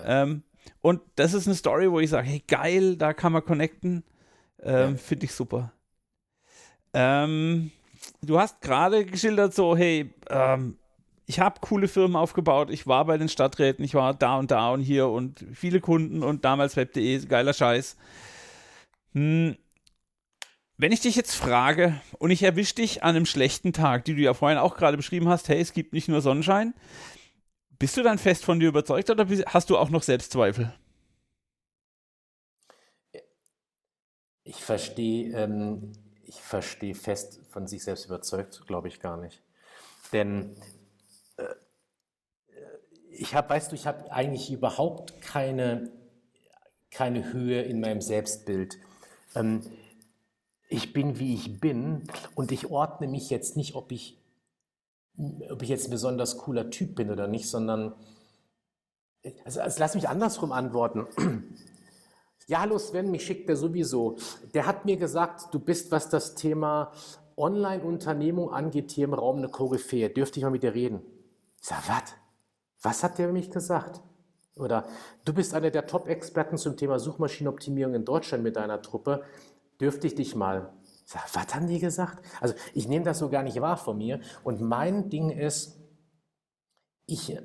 [0.04, 0.44] Ähm,
[0.82, 4.04] und das ist eine Story, wo ich sage, hey geil, da kann man connecten.
[4.64, 5.72] Ähm, Finde ich super.
[6.94, 7.72] Ähm,
[8.22, 10.78] du hast gerade geschildert so, hey, ähm,
[11.28, 14.72] ich habe coole Firmen aufgebaut, ich war bei den Stadträten, ich war da und da
[14.72, 17.96] und hier und viele Kunden und damals web.de, geiler Scheiß.
[19.14, 19.56] Hm.
[20.80, 24.22] Wenn ich dich jetzt frage und ich erwische dich an einem schlechten Tag, die du
[24.22, 26.74] ja vorhin auch gerade beschrieben hast, hey, es gibt nicht nur Sonnenschein,
[27.78, 30.74] bist du dann fest von dir überzeugt oder hast du auch noch Selbstzweifel?
[34.46, 35.92] Ich verstehe, ähm,
[36.24, 39.44] ich verstehe fest von sich selbst überzeugt, glaube ich gar nicht.
[40.14, 40.56] Denn
[41.36, 41.44] äh,
[43.12, 45.92] ich habe, weißt du, ich habe eigentlich überhaupt keine,
[46.90, 48.78] keine Höhe in meinem Selbstbild.
[49.36, 49.62] Ähm,
[50.70, 52.04] ich bin, wie ich bin
[52.36, 54.22] und ich ordne mich jetzt nicht, ob ich,
[55.50, 57.96] ob ich jetzt ein besonders cooler Typ bin oder nicht, sondern,
[59.44, 61.08] also, also lass mich andersrum antworten.
[62.48, 64.18] Ja, hallo Sven, mich schickt der sowieso.
[64.56, 66.92] Der hat mir gesagt, du bist, was das Thema
[67.38, 70.10] Online-Unternehmung angeht, hier im Raum eine Koryphäe.
[70.10, 71.00] Dürfte ich mal mit dir reden?
[71.62, 72.16] Ich sag, was?
[72.82, 74.02] Was hat der mich gesagt?
[74.56, 74.88] Oder
[75.26, 79.24] du bist einer der Top-Experten zum Thema Suchmaschinenoptimierung in Deutschland mit deiner Truppe.
[79.80, 80.74] Dürfte ich dich mal?
[81.06, 82.24] Sag, was haben die gesagt?
[82.40, 84.20] Also ich nehme das so gar nicht wahr von mir.
[84.44, 85.80] Und mein Ding ist,
[87.06, 87.38] ich,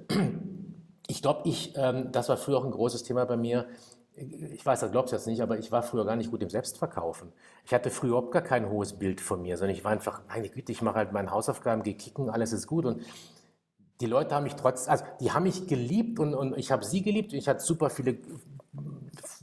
[1.06, 3.66] ich glaube, ich, ähm, das war früher auch ein großes Thema bei mir,
[4.16, 6.48] ich weiß, das glaubst du jetzt nicht, aber ich war früher gar nicht gut im
[6.48, 7.32] Selbstverkaufen.
[7.64, 10.48] Ich hatte früher überhaupt gar kein hohes Bild von mir, sondern ich war einfach, meine
[10.48, 12.84] Güte, ich mache halt meine Hausaufgaben, gehe kicken, alles ist gut.
[12.84, 13.02] Und
[14.00, 17.02] die Leute haben mich trotz, also die haben mich geliebt und, und ich habe sie
[17.02, 17.32] geliebt.
[17.32, 18.18] Ich hatte super viele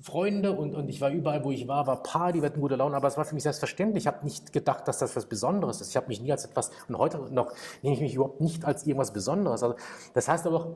[0.04, 2.96] Freunde und, und ich war überall, wo ich war, war Party, wir hatten gute Laune,
[2.96, 4.04] aber es war für mich selbstverständlich.
[4.04, 5.90] Ich habe nicht gedacht, dass das was Besonderes ist.
[5.90, 8.86] Ich habe mich nie als etwas, und heute noch nehme ich mich überhaupt nicht als
[8.86, 9.64] irgendwas Besonderes.
[9.64, 9.76] Also,
[10.14, 10.68] das heißt aber auch,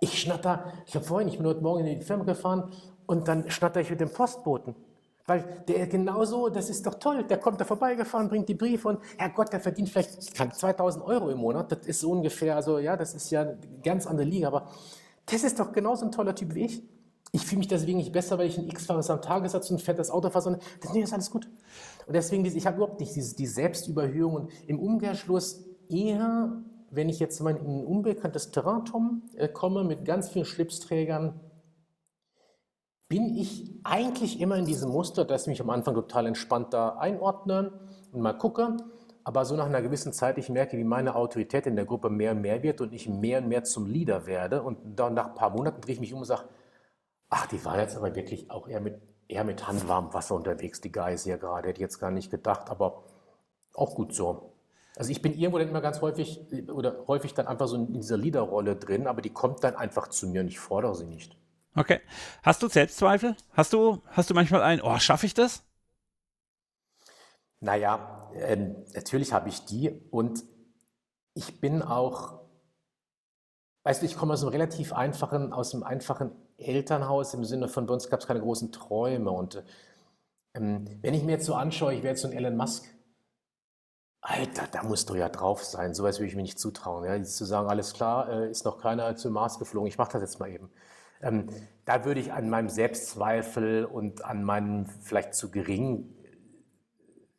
[0.00, 2.70] ich schnatter, ich habe vorhin, ich bin heute Morgen in die Firma gefahren
[3.06, 4.74] und dann schnatter ich mit dem Postboten.
[5.26, 9.00] Weil der genauso, das ist doch toll, der kommt da vorbeigefahren, bringt die Briefe und
[9.18, 11.72] Herrgott, der verdient vielleicht 2000 Euro im Monat.
[11.72, 14.68] Das ist so ungefähr, also ja, das ist ja eine ganz andere Liga, aber
[15.26, 16.82] das ist doch genauso ein toller Typ wie ich.
[17.32, 20.10] Ich fühle mich deswegen nicht besser, weil ich ein X-Faches am Tagessatz und ein fettes
[20.10, 21.50] Auto fahre, sondern das, nee, das ist alles gut.
[22.06, 27.18] Und deswegen, ich habe überhaupt nicht diese, die Selbstüberhöhung und im Umkehrschluss eher, wenn ich
[27.18, 28.84] jetzt mal in ein unbekanntes Terrain
[29.34, 31.34] äh, komme mit ganz vielen Schlipsträgern,
[33.08, 36.96] bin ich eigentlich immer in diesem Muster, dass ich mich am Anfang total entspannt da
[36.96, 37.72] einordne
[38.12, 38.76] und mal gucke.
[39.22, 42.32] Aber so nach einer gewissen Zeit, ich merke, wie meine Autorität in der Gruppe mehr
[42.32, 44.62] und mehr wird und ich mehr und mehr zum Leader werde.
[44.62, 46.44] Und dann nach ein paar Monaten drehe ich mich um und sage,
[47.28, 50.92] ach, die war jetzt aber wirklich auch eher mit, eher mit handwarmem Wasser unterwegs, die
[50.92, 51.68] Geise hier gerade.
[51.68, 53.04] Hätte ich jetzt gar nicht gedacht, aber
[53.74, 54.52] auch gut so.
[54.96, 56.40] Also ich bin irgendwo dann immer ganz häufig
[56.72, 60.28] oder häufig dann einfach so in dieser Leaderrolle drin, aber die kommt dann einfach zu
[60.28, 61.36] mir und ich fordere sie nicht.
[61.76, 62.00] Okay.
[62.42, 63.36] Hast du Selbstzweifel?
[63.52, 65.62] Hast du, hast du manchmal ein, oh, schaffe ich das?
[67.60, 70.42] Naja, ähm, natürlich habe ich die und
[71.34, 72.40] ich bin auch,
[73.84, 77.86] weißt du, ich komme aus einem relativ einfachen, aus einem einfachen Elternhaus im Sinne von,
[77.86, 79.62] bei uns gab es keine großen Träume und
[80.54, 82.86] ähm, wenn ich mir jetzt so anschaue, ich wäre jetzt so ein Elon Musk,
[84.22, 85.94] Alter, da musst du ja drauf sein.
[85.94, 87.04] Sowas würde ich mir nicht zutrauen.
[87.04, 87.22] Ja?
[87.22, 90.40] Zu sagen, alles klar, äh, ist noch keiner zum Mars geflogen, ich mache das jetzt
[90.40, 90.68] mal eben.
[91.22, 91.46] Ähm,
[91.84, 96.12] da würde ich an meinem Selbstzweifel und an meinem vielleicht zu geringen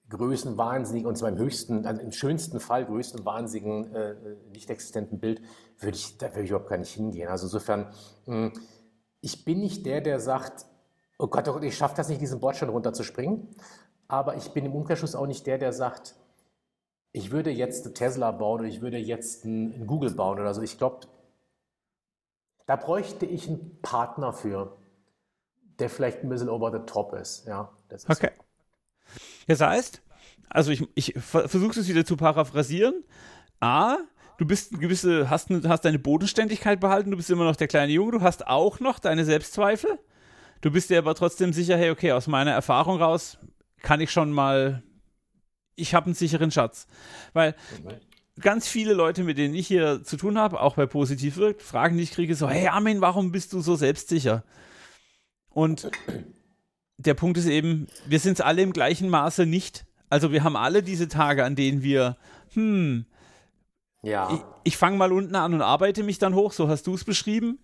[0.09, 4.15] Größenwahnsinnigen und zwar im höchsten, also im schönsten Fall größten wahnsinnigen, äh,
[4.53, 5.41] nicht existenten Bild,
[5.79, 7.27] würde ich, da würde ich überhaupt gar nicht hingehen.
[7.27, 7.87] Also insofern,
[8.25, 8.53] mh, hm,
[9.19, 10.65] ich bin nicht der, der sagt,
[11.17, 13.49] oh Gott, oh Gott ich schaffe das nicht, diesen Bordstein runterzuspringen.
[14.07, 16.15] Aber ich bin im Umkehrschluss auch nicht der, der sagt,
[17.11, 20.61] ich würde jetzt eine Tesla bauen oder ich würde jetzt ein Google bauen oder so.
[20.61, 21.07] Ich glaube,
[22.67, 24.77] da bräuchte ich einen Partner für,
[25.79, 27.47] der vielleicht ein bisschen over the top ist.
[27.47, 28.31] Ja, ist okay.
[28.37, 28.43] So.
[29.47, 30.01] Das heißt,
[30.49, 33.05] also ich, ich versuche es wieder zu paraphrasieren.
[33.61, 33.97] A,
[34.37, 37.93] du bist eine gewisse, hast, hast deine Bodenständigkeit behalten, du bist immer noch der kleine
[37.93, 39.97] Junge, du hast auch noch deine Selbstzweifel.
[40.59, 43.37] Du bist dir aber trotzdem sicher, hey, okay, aus meiner Erfahrung raus
[43.81, 44.83] kann ich schon mal,
[45.75, 46.87] ich habe einen sicheren Schatz.
[47.31, 47.55] Weil
[48.39, 51.97] ganz viele Leute, mit denen ich hier zu tun habe, auch bei Positiv wirkt, Fragen,
[51.97, 54.43] die ich kriege, so, hey Armin, warum bist du so selbstsicher?
[55.49, 55.89] Und
[56.97, 59.85] der Punkt ist eben, wir sind es alle im gleichen Maße nicht.
[60.09, 62.17] Also wir haben alle diese Tage, an denen wir,
[62.53, 63.05] hm,
[64.01, 64.31] ja.
[64.31, 67.03] ich, ich fange mal unten an und arbeite mich dann hoch, so hast du es
[67.03, 67.59] beschrieben.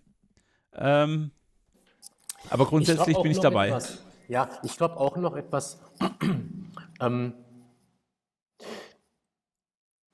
[0.75, 1.31] Ähm,
[2.49, 3.67] aber grundsätzlich ich bin ich dabei.
[3.67, 5.79] Etwas, ja, ich glaube auch noch etwas.
[6.99, 7.33] ähm,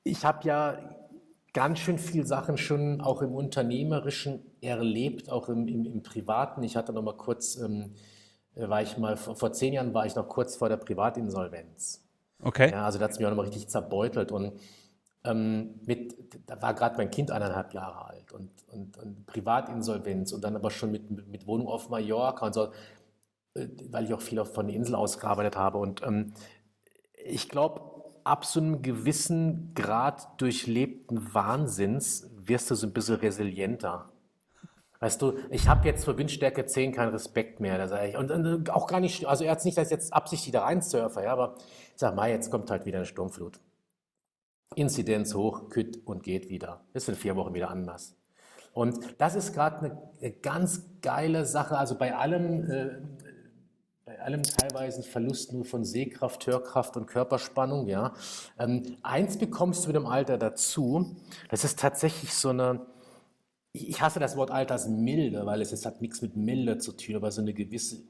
[0.04, 0.78] ich habe ja
[1.54, 6.64] ganz schön viel Sachen schon auch im Unternehmerischen erlebt, auch im, im, im Privaten.
[6.64, 7.96] Ich hatte noch mal kurz, ähm,
[8.56, 12.06] war ich mal, vor, zehn Jahren war ich noch kurz vor der Privatinsolvenz.
[12.42, 12.72] Okay.
[12.72, 14.60] Ja, also da hat es mich auch noch mal richtig zerbeutelt und
[15.26, 16.16] ähm, mit,
[16.48, 20.72] da war gerade mein Kind eineinhalb Jahre alt und, und, und, Privatinsolvenz und dann aber
[20.72, 22.72] schon mit, mit Wohnung auf Mallorca und so,
[23.56, 26.34] äh, weil ich auch viel von der Insel aus gearbeitet habe und ähm,
[27.26, 27.82] ich glaube,
[28.24, 34.12] ab so einem gewissen Grad durchlebten Wahnsinns wirst du so ein bisschen resilienter.
[35.00, 37.78] Weißt du, ich habe jetzt für Windstärke 10 keinen Respekt mehr.
[37.78, 38.18] Da sage ich.
[38.18, 41.24] Und, und, auch gar nicht, also er hat nicht, dass jetzt absichtlich da rein surfe,
[41.24, 41.56] ja, aber
[41.94, 43.60] ich sage mal, jetzt kommt halt wieder eine Sturmflut.
[44.76, 46.82] Inzidenz hoch, kütt und geht wieder.
[46.94, 48.16] Ist in vier Wochen wieder anders.
[48.74, 51.78] Und das ist gerade eine, eine, ganz geile Sache.
[51.78, 52.90] Also bei allem, äh,
[54.10, 58.16] bei allem teilweise Verlust nur von Sehkraft, Hörkraft und Körperspannung, ja.
[58.58, 61.16] Ähm, eins bekommst du mit dem Alter dazu,
[61.52, 62.88] das ist tatsächlich so eine,
[63.72, 67.32] ich hasse das Wort Altersmilde, weil es, es hat nichts mit Milde zu tun, aber
[67.32, 68.02] so eine gewisse,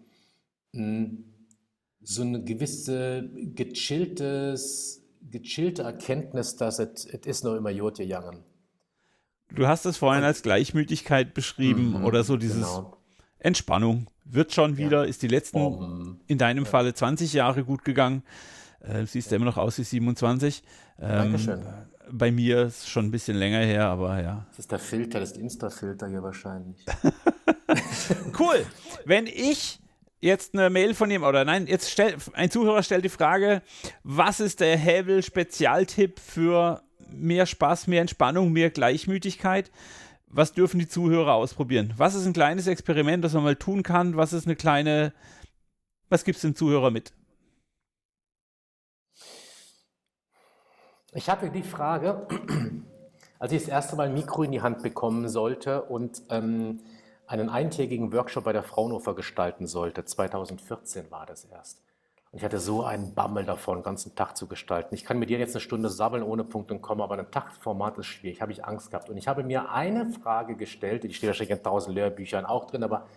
[0.73, 1.25] hm,
[2.01, 8.45] so eine gewisse gechilltes, gechillte Erkenntnis, dass es ist noch immer Jod gegangen.
[9.53, 12.95] Du hast es vorhin als Gleichmütigkeit beschrieben mhm, oder so dieses genau.
[13.39, 15.09] Entspannung wird schon wieder, ja.
[15.09, 16.69] ist die letzten, oh, in deinem ja.
[16.69, 18.23] Falle 20 Jahre gut gegangen.
[18.81, 20.63] Äh, siehst ja immer noch aus wie 27.
[20.99, 21.61] Ähm, Dankeschön.
[22.11, 24.45] Bei mir ist es schon ein bisschen länger her, aber ja.
[24.51, 26.83] Das ist der Filter, das Insta-Filter hier wahrscheinlich.
[28.39, 28.65] cool.
[29.05, 29.79] Wenn ich
[30.21, 33.61] jetzt eine Mail von ihm, oder nein, jetzt stellt ein Zuhörer stellt die Frage,
[34.03, 39.71] was ist der Hebel Spezialtipp für mehr Spaß, mehr Entspannung, mehr Gleichmütigkeit?
[40.31, 41.93] Was dürfen die Zuhörer ausprobieren?
[41.97, 44.15] Was ist ein kleines Experiment, das man mal tun kann?
[44.15, 45.11] Was ist eine kleine,
[46.09, 47.13] was gibt es den Zuhörer mit?
[51.13, 52.27] Ich hatte die Frage,
[53.39, 56.81] als ich das erste Mal ein Mikro in die Hand bekommen sollte und ähm,
[57.25, 60.05] einen eintägigen Workshop bei der Fraunhofer gestalten sollte.
[60.05, 61.81] 2014 war das erst.
[62.31, 64.93] Und ich hatte so einen Bammel davon, den ganzen Tag zu gestalten.
[64.93, 67.97] Ich kann mit dir jetzt eine Stunde sabbeln ohne Punkt und Komma, aber ein Taktformat
[67.97, 69.09] ist schwierig, habe ich Angst gehabt.
[69.09, 72.83] Und ich habe mir eine Frage gestellt, die steht wahrscheinlich in tausend Lehrbüchern auch drin,
[72.83, 73.07] aber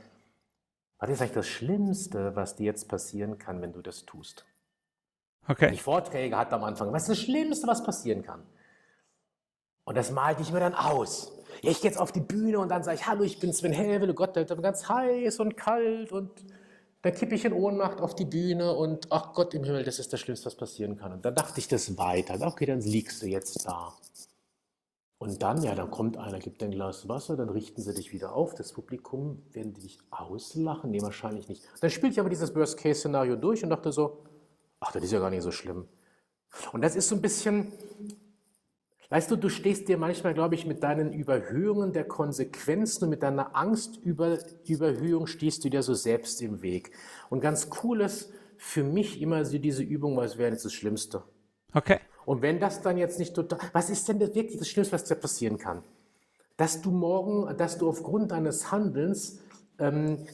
[0.98, 4.46] was ist eigentlich das Schlimmste, was dir jetzt passieren kann, wenn du das tust?
[5.46, 5.66] Okay.
[5.66, 8.46] Wenn ich Vorträge hatte am Anfang, was ist das Schlimmste, was passieren kann?
[9.84, 11.32] Und das malte ich mir dann aus.
[11.60, 13.72] Ja, ich gehe jetzt auf die Bühne und dann sage ich, hallo, ich bin Sven
[13.72, 16.30] Helwele, Gott, der ist ganz heiß und kalt und
[17.02, 20.12] dann kippe ich in Ohnmacht auf die Bühne und ach Gott im Himmel, das ist
[20.12, 21.12] das Schlimmste, was passieren kann.
[21.12, 22.38] Und dann dachte ich das weiter.
[22.46, 23.92] Okay, dann liegst du jetzt da.
[25.18, 28.34] Und dann, ja, dann kommt einer, gibt ein Glas Wasser, dann richten sie dich wieder
[28.34, 28.54] auf.
[28.54, 30.90] Das Publikum werden dich auslachen.
[30.90, 31.62] Nee, wahrscheinlich nicht.
[31.80, 34.22] Dann spielt ich aber dieses Worst-Case-Szenario durch und dachte so,
[34.80, 35.86] ach, das ist ja gar nicht so schlimm.
[36.72, 37.72] Und das ist so ein bisschen,
[39.12, 43.22] weißt du, du stehst dir manchmal, glaube ich, mit deinen Überhöhungen der Konsequenzen und mit
[43.22, 46.92] deiner Angst über Überhöhung stehst du dir so selbst im Weg.
[47.28, 50.72] Und ganz cool ist für mich immer so diese Übung, weil es wäre jetzt das
[50.72, 51.24] Schlimmste.
[51.74, 51.98] Okay.
[52.24, 55.04] Und wenn das dann jetzt nicht total, was ist denn das wirklich das Schlimmste, was
[55.04, 55.82] dir passieren kann?
[56.56, 59.40] Dass du morgen, dass du aufgrund deines Handelns
[59.78, 60.24] ähm,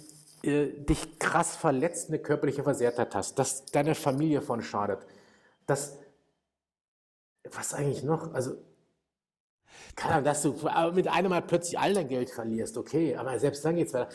[0.45, 5.01] äh, dich krass verletzt, eine körperliche Versehrtheit hast, dass deine Familie von schadet,
[5.67, 5.99] dass,
[7.57, 8.57] was eigentlich noch, also,
[9.97, 10.55] keine Ahnung, dass du
[10.95, 14.11] mit einem Mal plötzlich all dein Geld verlierst, okay, aber selbst dann geht's weiter.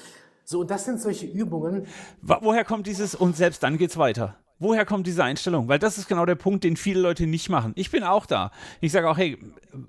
[0.45, 1.87] So, und das sind solche Übungen.
[2.21, 4.42] Woher kommt dieses und selbst dann geht's weiter?
[4.63, 5.67] Woher kommt diese Einstellung?
[5.67, 7.73] Weil das ist genau der Punkt, den viele Leute nicht machen.
[7.75, 8.49] Ich bin auch da.
[8.79, 9.37] Ich sage auch, hey,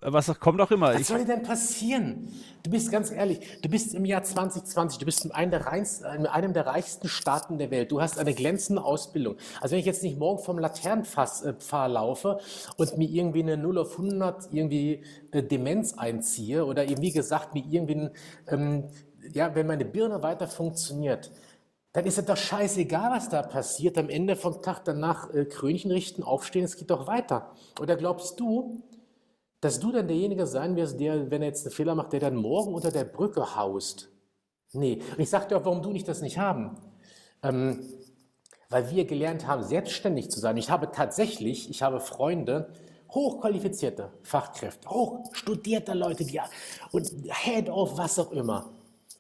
[0.01, 0.93] was kommt auch immer.
[0.95, 2.29] Was ich soll dir denn passieren?
[2.65, 6.13] Du bist ganz ehrlich, du bist im Jahr 2020, du bist in einem der, reinsten,
[6.17, 7.93] in einem der reichsten Staaten der Welt.
[7.93, 9.37] Du hast eine glänzende Ausbildung.
[9.61, 12.41] Also wenn ich jetzt nicht morgen vom Laternenpfahl laufe
[12.77, 17.55] und mir irgendwie eine 0 auf 100 irgendwie äh, Demenz einziehe oder eben wie gesagt
[17.55, 18.09] mir irgendwie,
[18.49, 18.89] ähm,
[19.33, 21.31] ja, wenn meine Birne weiter funktioniert,
[21.95, 23.97] dann ist es doch scheißegal, was da passiert.
[23.99, 27.53] Am Ende vom Tag danach äh, Krönchen richten, aufstehen, es geht doch weiter.
[27.81, 28.83] Oder glaubst du,
[29.61, 32.35] dass du dann derjenige sein wirst, der, wenn er jetzt einen Fehler macht, der dann
[32.35, 34.09] morgen unter der Brücke haust?
[34.73, 35.01] Nee.
[35.13, 36.77] Und ich sage dir auch, warum du nicht das nicht haben.
[37.45, 37.85] Ähm,
[38.71, 40.57] weil wir gelernt haben, selbstständig zu sein.
[40.57, 42.73] Ich habe tatsächlich, ich habe Freunde,
[43.13, 46.41] hochqualifizierte Fachkräfte, hochstudierte Leute, die,
[46.91, 48.73] und Head of was auch immer,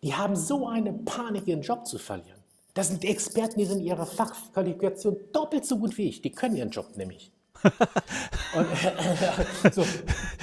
[0.03, 2.34] die haben so eine Panik, ihren Job zu verlieren.
[2.75, 6.22] Das sind Experten, die sind in ihrer Fachqualifikation doppelt so gut wie ich.
[6.22, 7.33] Die können ihren Job nämlich.
[7.62, 9.87] und, äh, so.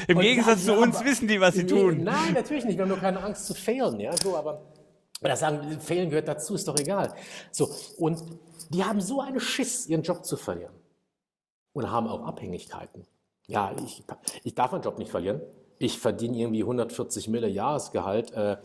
[0.08, 2.04] Im und Gegensatz zu uns aber, wissen die, was sie nee, tun.
[2.04, 2.78] Nein, natürlich nicht.
[2.78, 4.00] Wir haben nur keine Angst zu failen.
[4.00, 4.16] Ja?
[4.18, 4.62] So, aber
[5.22, 7.14] oder sagen, failen gehört dazu, ist doch egal.
[7.52, 8.24] So, und
[8.70, 10.74] die haben so einen Schiss, ihren Job zu verlieren.
[11.74, 13.06] Und haben auch Abhängigkeiten.
[13.48, 14.04] Ja, ich,
[14.44, 15.42] ich darf meinen Job nicht verlieren.
[15.78, 18.32] Ich verdiene irgendwie 140 Mille Jahresgehalt.
[18.34, 18.58] Äh,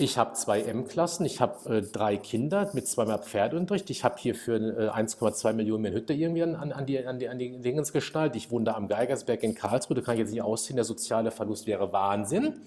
[0.00, 3.90] ich habe zwei M-Klassen, ich habe äh, drei Kinder mit zweimal Pferdeunterricht.
[3.90, 7.28] Ich habe hier für äh, 1,2 Millionen mehr Hütte irgendwie an, an, die, an, die,
[7.28, 8.36] an die Dingens gestaltet.
[8.36, 11.30] Ich wohne da am Geigersberg in Karlsruhe, da kann ich jetzt nicht ausziehen, der soziale
[11.30, 12.60] Verlust wäre Wahnsinn.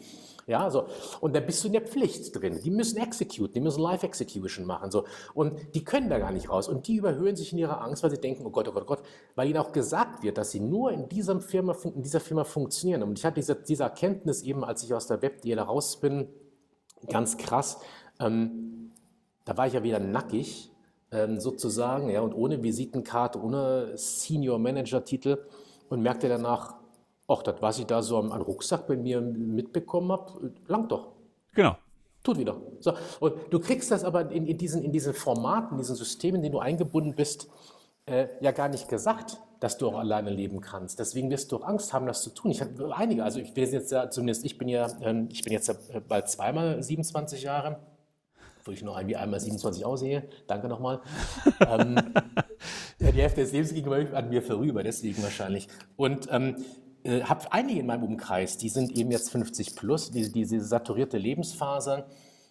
[0.45, 0.87] Ja, so.
[1.21, 2.59] Und da bist du in der Pflicht drin.
[2.61, 4.91] Die müssen execute, die müssen Live-Execution machen.
[4.91, 5.05] So.
[5.33, 6.67] Und die können da gar nicht raus.
[6.67, 8.87] Und die überhöhen sich in ihrer Angst, weil sie denken, oh Gott, oh Gott, oh
[8.87, 9.03] Gott,
[9.35, 11.07] weil ihnen auch gesagt wird, dass sie nur in,
[11.39, 13.03] Firma, in dieser Firma funktionieren.
[13.03, 16.27] Und ich hatte diese, diese Erkenntnis eben, als ich aus der Web-DL raus bin,
[17.09, 17.79] ganz krass.
[18.19, 18.91] Ähm,
[19.45, 20.71] da war ich ja wieder nackig,
[21.11, 25.37] ähm, sozusagen, ja, und ohne Visitenkarte, ohne Senior Manager-Titel
[25.89, 26.75] und merkte danach,
[27.27, 31.11] ach, das, was ich da so am, am Rucksack bei mir mitbekommen habe, langt doch.
[31.53, 31.77] Genau.
[32.23, 32.55] Tut wieder.
[32.79, 36.37] So, und du kriegst das aber in, in, diesen, in diesen Formaten, in diesen Systemen,
[36.37, 37.49] in denen du eingebunden bist,
[38.05, 40.99] äh, ja gar nicht gesagt dass du auch alleine leben kannst.
[40.99, 42.51] Deswegen wirst du auch Angst haben, das zu tun.
[42.51, 45.53] Ich habe einige, also ich bin jetzt ja, zumindest ich bin ja, ähm, ich bin
[45.53, 47.79] jetzt äh, bald zweimal 27 Jahre,
[48.65, 50.27] wo ich nur wie einmal 27 aussehe.
[50.47, 50.99] Danke nochmal.
[51.65, 51.97] ähm,
[52.99, 55.69] die Hälfte des Lebens ging an mir vorüber, deswegen wahrscheinlich.
[55.95, 56.57] Und ähm,
[57.05, 61.17] äh, habe einige in meinem Umkreis, die sind eben jetzt 50 plus, diese, diese saturierte
[61.17, 62.03] Lebensphase.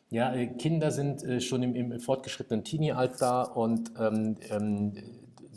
[0.09, 4.95] Ja, äh, Kinder sind äh, schon im, im fortgeschrittenen Teenie-Alter und ähm, ähm,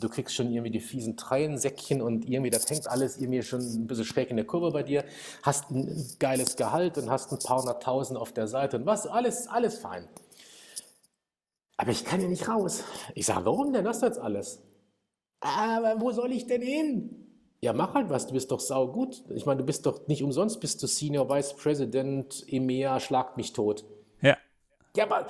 [0.00, 3.86] du kriegst schon irgendwie die fiesen Treiensäckchen und irgendwie das hängt alles irgendwie schon ein
[3.86, 5.04] bisschen schräg in der Kurve bei dir,
[5.42, 9.48] hast ein geiles Gehalt und hast ein paar hunderttausend auf der Seite und was, alles,
[9.48, 10.08] alles fein.
[11.76, 12.84] Aber ich kann ja nicht raus.
[13.14, 13.84] Ich sage, warum denn?
[13.84, 14.62] Das jetzt alles.
[15.40, 17.26] Aber wo soll ich denn hin?
[17.60, 19.24] Ja, mach halt was, du bist doch saugut.
[19.34, 23.52] Ich meine, du bist doch nicht umsonst, bist du Senior Vice President, EMEA, schlagt mich
[23.52, 23.84] tot.
[24.20, 24.36] Ja.
[24.94, 25.26] Ja, aber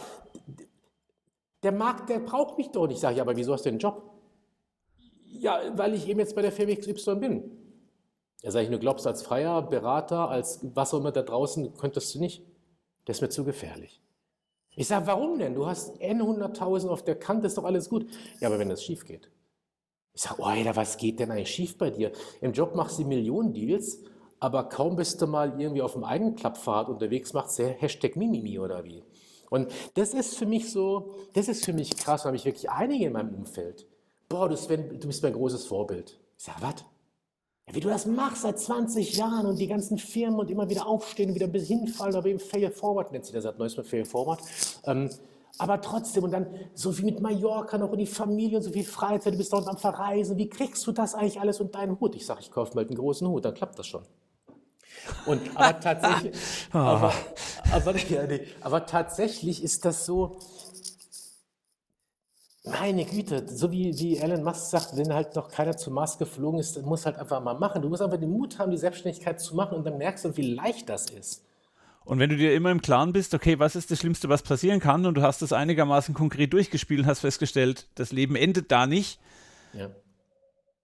[1.63, 2.97] der Markt, der braucht mich doch nicht.
[2.97, 4.16] Ich sage, ja, aber wieso hast du den Job?
[5.41, 7.51] Ja, weil ich eben jetzt bei der Firma XY bin.
[8.43, 12.15] Ja, sage ich, du glaubst als Freier, Berater, als was auch immer da draußen, könntest
[12.15, 12.45] du nicht.
[13.05, 14.03] Das ist mir zu gefährlich.
[14.75, 15.55] Ich sage, warum denn?
[15.55, 18.07] Du hast N 100.000 auf der Kante, ist doch alles gut.
[18.41, 19.31] Ja, aber wenn das schief geht.
[20.13, 22.13] Ich sage, oh, Alter, was geht denn eigentlich schief bei dir?
[22.41, 24.03] Im Job machst du Millionen Deals,
[24.39, 28.59] aber kaum bist du mal irgendwie auf dem eigenen Klappfahrt unterwegs, machst du Hashtag Mimimi
[28.59, 29.03] oder wie.
[29.51, 33.07] Und das ist für mich so, das ist für mich krass, weil mich wirklich einige
[33.07, 33.87] in meinem Umfeld,
[34.29, 36.19] boah, du, Sven, du bist mein großes Vorbild.
[36.39, 36.85] Ich sage, was?
[37.69, 40.87] Ja, wie du das machst seit 20 Jahren und die ganzen Firmen und immer wieder
[40.87, 44.05] aufstehen, wieder ein bisschen hinfallen, aber eben Fail Forward nennt sich das seit neuestem Fail
[44.05, 44.41] Forward.
[44.85, 45.11] Ähm,
[45.59, 48.85] aber trotzdem und dann so viel mit Mallorca noch und die Familie und so viel
[48.85, 50.37] Freizeit, du bist da unten am Verreisen.
[50.37, 52.15] Wie kriegst du das eigentlich alles und deinen Hut?
[52.15, 54.03] Ich sage, ich kaufe mal einen großen Hut, dann klappt das schon.
[55.25, 56.37] Und, aber, tatsächlich,
[56.73, 57.13] aber,
[57.73, 60.37] aber, ja, nee, aber tatsächlich ist das so,
[62.67, 66.59] meine Güte, so wie, wie Elon Musk sagt, wenn halt noch keiner zum Mars geflogen
[66.59, 67.81] ist, dann muss halt einfach mal machen.
[67.81, 70.55] Du musst einfach den Mut haben, die Selbstständigkeit zu machen und dann merkst du, wie
[70.55, 71.45] leicht das ist.
[72.05, 74.81] Und wenn du dir immer im Klaren bist, okay, was ist das Schlimmste, was passieren
[74.81, 78.87] kann, und du hast das einigermaßen konkret durchgespielt und hast festgestellt, das Leben endet da
[78.87, 79.21] nicht.
[79.73, 79.91] Ja.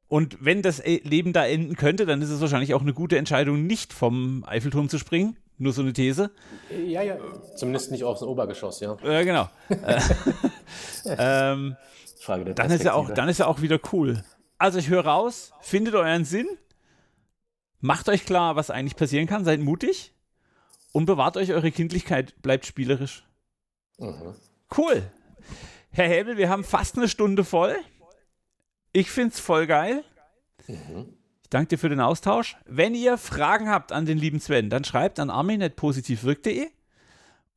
[0.09, 3.19] Und wenn das e-, Leben da enden könnte, dann ist es wahrscheinlich auch eine gute
[3.19, 5.37] Entscheidung, nicht vom Eiffelturm zu springen.
[5.59, 6.33] Nur so eine These.
[6.87, 7.17] Ja, ja,
[7.57, 8.97] zumindest nicht aufs Obergeschoss, ja.
[9.05, 9.49] Ja, genau.
[11.19, 11.77] ähm,
[12.21, 14.23] Frage der dann ist, ja auch, dann ist ja auch wieder cool.
[14.59, 16.47] Also ich höre raus, findet euren Sinn,
[17.81, 20.13] macht euch klar, was eigentlich passieren kann, seid mutig
[20.93, 23.25] und bewahrt euch eure Kindlichkeit, bleibt spielerisch.
[23.99, 24.35] Mhm.
[24.77, 25.03] Cool.
[25.91, 27.77] Herr Hebel, wir haben fast eine Stunde voll.
[28.93, 30.05] Ich finde es voll geil.
[30.67, 31.15] Mhm.
[31.43, 32.57] Ich danke dir für den Austausch.
[32.65, 36.69] Wenn ihr Fragen habt an den lieben Sven, dann schreibt an armin.positivwirk.de.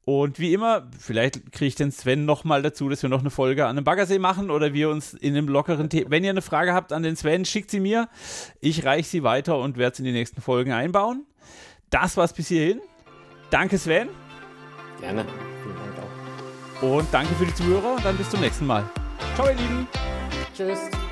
[0.06, 3.66] Und wie immer, vielleicht kriege ich den Sven nochmal dazu, dass wir noch eine Folge
[3.66, 6.12] an einem Baggersee machen oder wir uns in einem lockeren Thema.
[6.12, 8.08] Wenn ihr eine Frage habt an den Sven, schickt sie mir.
[8.62, 11.26] Ich reiche sie weiter und werde sie in die nächsten Folgen einbauen.
[11.89, 12.82] Das war's bis hierhin.
[13.49, 14.10] Danke, Sven.
[14.99, 15.26] Gerne.
[15.64, 16.97] Vielen Dank auch.
[16.97, 17.97] Und danke für die Zuhörer.
[18.03, 18.88] Dann bis zum nächsten Mal.
[19.34, 19.88] Ciao, ihr Lieben.
[20.56, 21.05] Tschüss.